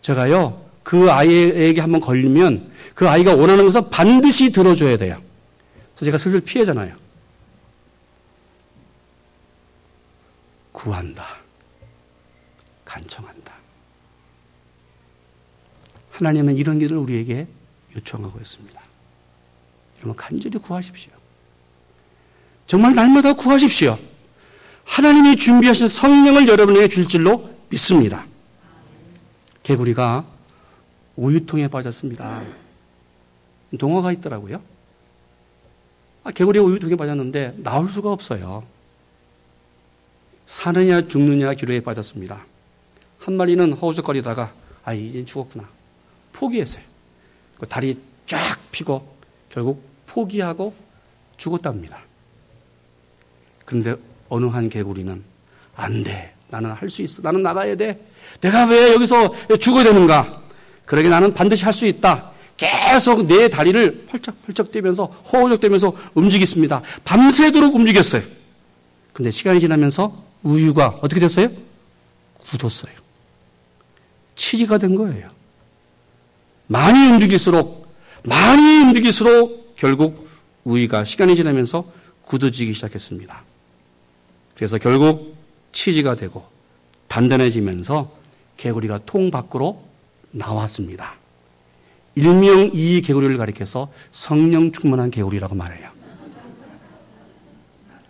제가요, 0.00 0.64
그 0.82 1.10
아이에게 1.10 1.80
한번 1.80 2.00
걸리면 2.00 2.72
그 2.94 3.08
아이가 3.08 3.34
원하는 3.34 3.64
것은 3.64 3.90
반드시 3.90 4.50
들어줘야 4.50 4.96
돼요. 4.96 5.22
그래서 5.94 6.04
제가 6.04 6.18
슬슬 6.18 6.40
피해잖아요. 6.40 6.94
구한다. 10.72 11.24
간청한다. 12.84 13.52
하나님은 16.10 16.56
이런 16.56 16.78
길을 16.78 16.96
우리에게 16.96 17.46
요청하고 17.96 18.38
있습니다. 18.40 18.80
여러분 19.98 20.16
간절히 20.16 20.58
구하십시오. 20.58 21.12
정말 22.66 22.94
날마다 22.94 23.34
구하십시오. 23.34 23.98
하나님이 24.84 25.36
준비하신 25.36 25.88
성령을 25.88 26.48
여러분에게 26.48 26.88
줄 26.88 27.06
줄로 27.06 27.50
믿습니다. 27.68 28.26
개구리가 29.62 30.26
우유통에 31.16 31.68
빠졌습니다. 31.68 32.42
동화가 33.78 34.12
있더라고요. 34.12 34.62
아, 36.24 36.30
개구리가 36.30 36.64
우유통에 36.64 36.96
빠졌는데 36.96 37.54
나올 37.58 37.88
수가 37.88 38.12
없어요. 38.12 38.64
사느냐 40.46 41.06
죽느냐 41.06 41.54
기로에 41.54 41.80
빠졌습니다. 41.80 42.44
한 43.18 43.34
마리는 43.36 43.72
허우적거리다가 43.72 44.52
아 44.84 44.92
이제 44.92 45.24
죽었구나 45.24 45.68
포기했어요. 46.32 46.84
그 47.58 47.66
다리 47.66 47.98
쫙 48.26 48.38
피고 48.70 49.16
결국 49.48 49.82
포기하고 50.06 50.74
죽었답니다. 51.36 52.02
그런데 53.64 53.94
어느 54.28 54.46
한 54.46 54.68
개구리는 54.68 55.22
안 55.76 56.02
돼. 56.02 56.34
나는 56.48 56.70
할 56.72 56.90
수 56.90 57.00
있어. 57.02 57.22
나는 57.22 57.42
나가야 57.42 57.76
돼. 57.76 58.04
내가 58.40 58.66
왜 58.66 58.92
여기서 58.92 59.56
죽어야 59.56 59.84
되는가? 59.84 60.42
그러게 60.86 61.08
나는 61.08 61.32
반드시 61.34 61.64
할 61.64 61.72
수 61.72 61.86
있다. 61.86 62.32
계속 62.56 63.26
내 63.26 63.48
다리를 63.48 64.06
펄쩍펄쩍 64.08 64.70
뛰면서 64.70 65.06
허우적대면서 65.06 65.96
움직였습니다. 66.14 66.82
밤새도록 67.04 67.74
움직였어요. 67.74 68.22
근데 69.12 69.30
시간이 69.30 69.58
지나면서 69.58 70.22
우유가 70.42 70.98
어떻게 71.00 71.20
됐어요? 71.20 71.48
굳었어요. 72.50 72.92
치지가 74.36 74.78
된 74.78 74.94
거예요. 74.94 75.28
많이 76.66 77.10
움직일수록 77.10 77.92
많이 78.24 78.62
움직일수록 78.82 79.74
결국 79.76 80.28
우유가 80.64 81.04
시간이 81.04 81.34
지나면서 81.34 81.84
굳어지기 82.24 82.72
시작했습니다. 82.74 83.42
그래서 84.54 84.78
결국 84.78 85.36
치즈가 85.72 86.14
되고 86.14 86.46
단단해지면서 87.08 88.10
개구리가 88.56 89.00
통 89.04 89.30
밖으로 89.30 89.82
나왔습니다. 90.32 91.14
일명 92.14 92.70
이 92.74 93.00
개구리를 93.00 93.36
가리켜서 93.38 93.90
성령 94.10 94.72
충만한 94.72 95.10
개구리라고 95.10 95.54
말해요. 95.54 95.90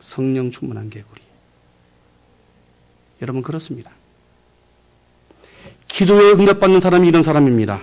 성령 0.00 0.50
충만한 0.50 0.90
개구리. 0.90 1.20
여러분 3.20 3.42
그렇습니다. 3.42 3.92
기도에 5.86 6.32
응답받는 6.32 6.80
사람이 6.80 7.06
이런 7.06 7.22
사람입니다. 7.22 7.80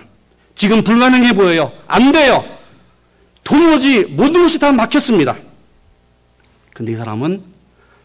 지금 0.54 0.84
불가능해 0.84 1.32
보여요. 1.32 1.72
안 1.86 2.12
돼요. 2.12 2.44
도무지 3.44 4.04
모든 4.04 4.42
것이 4.42 4.58
다 4.58 4.72
막혔습니다. 4.72 5.36
근데 6.74 6.92
이 6.92 6.96
사람은 6.96 7.42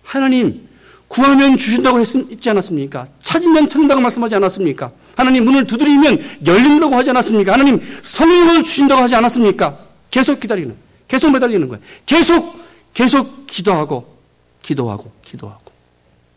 하나님 0.04 0.69
구하면 1.08 1.56
주신다고 1.56 2.00
했지 2.00 2.50
않았습니까? 2.50 3.08
찾으면 3.20 3.70
찾는다고 3.70 4.02
말씀하지 4.02 4.36
않았습니까? 4.36 4.91
하나님 5.15 5.46
문을 5.46 5.65
두드리면 5.68 6.46
열린다고 6.46 6.96
하지 6.96 7.12
않았습니까? 7.12 7.54
하나님 7.54 7.82
성령을 8.04 8.63
주신다고 8.63 9.02
하지 9.02 9.15
않았습니까? 9.15 9.80
계속 10.10 10.39
기다리는, 10.39 10.76
계속 11.08 11.32
매달리는 11.32 11.68
거예요. 11.68 11.84
계속, 12.06 12.60
계속 12.94 13.48
기도하고, 13.48 14.18
기도하고, 14.62 15.12
기도하고. 15.24 15.72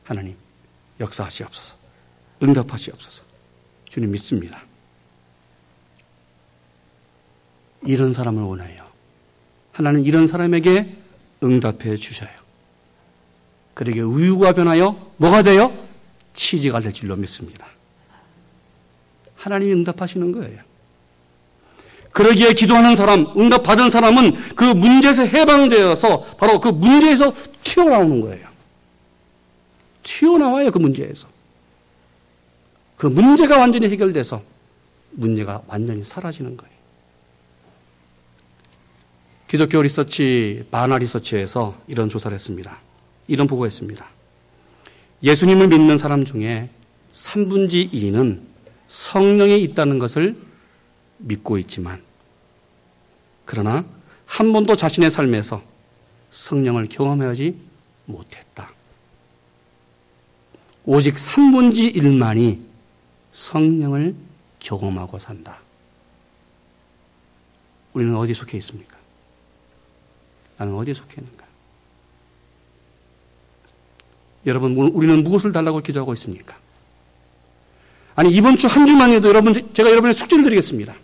하나님, 0.05 0.37
역사하시옵소서. 1.01 1.75
응답하시옵소서. 2.43 3.25
주님 3.89 4.11
믿습니다. 4.13 4.63
이런 7.85 8.13
사람을 8.13 8.43
원해요. 8.43 8.79
하나님 9.73 10.05
이런 10.05 10.27
사람에게 10.27 10.97
응답해 11.43 11.97
주셔요. 11.97 12.48
그러게 13.79 14.01
우유가 14.01 14.53
변하여 14.53 15.13
뭐가 15.19 15.43
돼요? 15.45 15.73
치즈가 16.33 16.81
될 16.81 16.93
줄로 16.93 17.15
믿습니다. 17.15 17.65
하나님이 19.37 19.73
응답하시는 19.73 20.33
거예요. 20.33 20.61
그러기에 22.11 22.55
기도하는 22.55 22.97
사람, 22.97 23.29
응답받은 23.37 23.91
사람은 23.91 24.57
그 24.57 24.65
문제에서 24.65 25.23
해방되어서 25.27 26.23
바로 26.39 26.59
그 26.59 26.71
문제에서 26.71 27.33
튀어나오는 27.63 28.21
거예요. 28.21 28.49
튀어나와요, 30.03 30.73
그 30.73 30.79
문제에서. 30.79 31.29
그 32.97 33.07
문제가 33.07 33.59
완전히 33.59 33.89
해결돼서 33.91 34.43
문제가 35.13 35.63
완전히 35.69 36.03
사라지는 36.03 36.57
거예요. 36.57 36.75
기독교 39.47 39.81
리서치, 39.81 40.67
바나 40.69 40.99
리서치에서 40.99 41.81
이런 41.87 42.09
조사를 42.09 42.35
했습니다. 42.35 42.88
이런 43.29 43.47
보고했습니다. 43.47 44.05
예수님을 45.23 45.69
믿는 45.69 45.99
사람 45.99 46.25
중에 46.25 46.71
3분지 47.13 47.93
2는 47.93 48.41
성령에 48.89 49.57
있다는 49.59 49.99
것을 49.99 50.37
믿고 51.19 51.59
있지만, 51.59 52.03
그러나 53.45 53.85
한 54.27 54.53
번도 54.53 54.77
자신의 54.77 55.11
삶에서 55.11 55.63
성령을 56.31 56.87
경험하지 56.87 57.59
못했다. 58.07 58.71
오직 60.85 61.15
3분지 61.15 61.95
1만이 61.95 62.61
성령을 63.33 64.15
경험하고 64.59 65.19
산다. 65.19 65.61
우리는 67.93 68.15
어디 68.17 68.33
속해 68.35 68.57
있습니까? 68.59 68.97
나는 70.57 70.75
어디에 70.75 70.95
속해 70.95 71.21
있는가? 71.21 71.48
여러분, 74.47 74.73
우리는 74.77 75.25
무엇을 75.25 75.53
달라고 75.53 75.81
기도하고 75.81 76.13
있습니까? 76.15 76.57
아니, 78.15 78.31
이번 78.31 78.57
주 78.57 78.67
한 78.67 78.87
주만이라도 78.87 79.29
여러분, 79.29 79.53
제가 79.73 79.91
여러분의 79.91 80.15
숙제를 80.15 80.45
드리겠습니다. 80.45 80.95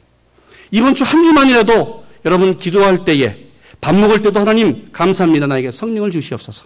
이번 0.70 0.94
주 0.94 1.05
한 1.05 1.23
주만이라도 1.23 2.05
여러분 2.25 2.59
기도할 2.59 3.05
때에 3.05 3.49
밥 3.81 3.94
먹을 3.94 4.23
때도 4.23 4.40
하나님 4.40 4.87
감사합니다. 4.92 5.47
나에게 5.47 5.70
성령을 5.70 6.11
주시옵소서. 6.11 6.64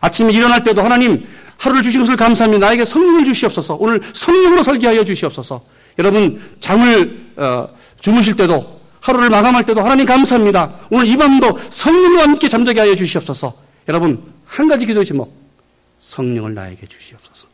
아침에 0.00 0.32
일어날 0.32 0.62
때도 0.62 0.80
하나님 0.80 1.26
하루를 1.58 1.82
주신 1.82 2.00
것을 2.00 2.16
감사합니다. 2.16 2.66
나에게 2.66 2.84
성령을 2.84 3.24
주시옵소서. 3.24 3.76
오늘 3.80 4.00
성령으로 4.14 4.62
설계하여 4.62 5.04
주시옵소서. 5.04 5.62
여러분 5.98 6.40
잠을 6.60 7.32
어, 7.36 7.68
주무실 8.00 8.36
때도 8.36 8.80
하루를 9.00 9.28
마감할 9.28 9.64
때도 9.64 9.80
하나님 9.82 10.06
감사합니다. 10.06 10.76
오늘 10.90 11.06
이 11.06 11.16
밤도 11.16 11.58
성령과 11.68 12.22
함께 12.22 12.48
잠자게 12.48 12.80
하여 12.80 12.94
주시옵소서. 12.94 13.52
여러분 13.88 14.22
한 14.44 14.68
가지 14.68 14.86
기도 14.86 15.02
제목 15.04 15.41
성령을 16.02 16.52
나에게 16.52 16.86
주시옵소서. 16.86 17.46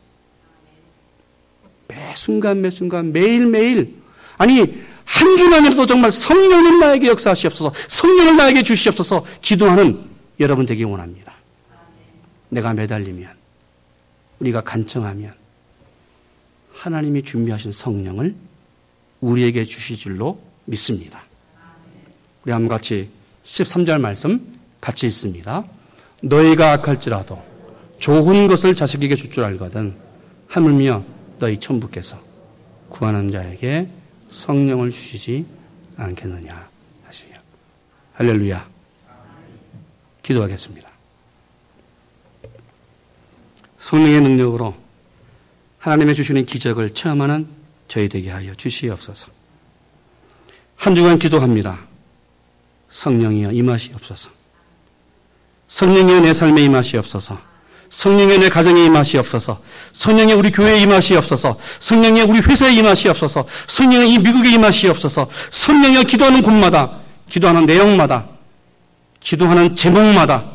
매 1.87 2.13
순간 2.15 2.61
매 2.61 2.69
순간 2.69 3.13
매일 3.13 3.45
매일 3.45 3.95
아니 4.37 4.59
한 5.05 5.37
주만이라도 5.37 5.85
정말 5.85 6.11
성령을 6.11 6.79
나에게 6.79 7.07
역사하시옵소서. 7.07 7.73
성령을 7.87 8.37
나에게 8.37 8.63
주시옵소서. 8.63 9.23
기도하는 9.41 10.03
여러분 10.39 10.65
되기 10.65 10.83
원합니다. 10.83 11.33
내가 12.49 12.73
매달리면 12.73 13.31
우리가 14.39 14.61
간청하면 14.61 15.33
하나님이 16.73 17.21
준비하신 17.23 17.71
성령을 17.71 18.35
우리에게 19.21 19.63
주실 19.63 19.95
줄로 19.95 20.41
믿습니다. 20.65 21.23
우리 22.43 22.51
한번 22.51 22.69
같이 22.69 23.09
13절 23.45 23.99
말씀 23.99 24.59
같이 24.81 25.05
읽습니다. 25.07 25.63
너희가 26.23 26.71
악할지라도 26.73 27.48
좋은 27.99 28.47
것을 28.47 28.73
자식에게 28.73 29.15
줄 29.15 29.29
줄 29.29 29.43
알거든 29.43 29.95
하물며 30.47 31.03
너희 31.37 31.57
천부께서 31.57 32.17
구하는 32.89 33.27
자에게 33.27 33.87
성령을 34.29 34.89
주시지 34.89 35.45
않겠느냐 35.97 36.69
하시요. 37.05 37.33
할렐루야. 38.13 38.67
기도하겠습니다. 40.23 40.89
성령의 43.79 44.21
능력으로 44.21 44.75
하나님의 45.77 46.15
주시는 46.15 46.45
기적을 46.45 46.93
체험하는 46.93 47.47
저희 47.87 48.09
되게 48.09 48.29
하여 48.29 48.53
주시옵소서. 48.55 49.27
한 50.75 50.95
주간 50.95 51.19
기도합니다. 51.19 51.79
성령이여 52.89 53.51
임하시옵소서. 53.51 54.31
성령이여 55.67 56.21
내 56.21 56.33
삶에 56.33 56.63
임하시옵소서. 56.63 57.48
성령의 57.89 58.39
내 58.39 58.49
가정에 58.49 58.85
임하시옵소서. 58.85 59.59
성령의 59.93 60.35
우리 60.35 60.51
교회에 60.51 60.79
임하시옵소서. 60.81 61.57
성령의 61.79 62.23
우리 62.23 62.39
회사에 62.39 62.73
임하시옵소서. 62.73 63.45
성령의 63.67 64.13
이 64.13 64.19
미국에 64.19 64.51
임하시옵소서. 64.51 65.27
성령의 65.49 66.03
기도하는 66.05 66.41
곳마다, 66.41 66.99
기도하는 67.27 67.65
내용마다, 67.65 68.27
기도하는 69.19 69.75
제목마다, 69.75 70.45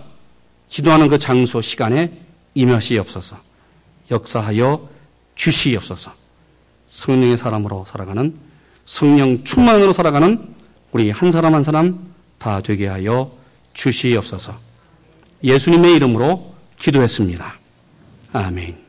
기도하는 0.68 1.08
그 1.08 1.18
장소, 1.18 1.60
시간에 1.60 2.12
임하시옵소서. 2.54 3.36
역사하여 4.10 4.88
주시옵소서. 5.34 6.12
성령의 6.86 7.36
사람으로 7.36 7.84
살아가는 7.88 8.34
성령 8.86 9.42
충만으로 9.44 9.92
살아가는 9.92 10.54
우리 10.92 11.10
한 11.10 11.30
사람 11.30 11.54
한 11.54 11.64
사람 11.64 12.06
다 12.38 12.60
되게 12.60 12.86
하여 12.86 13.32
주시옵소서. 13.72 14.54
예수님의 15.42 15.94
이름으로 15.94 16.53
기도했습니다. 16.84 17.54
아멘. 18.34 18.83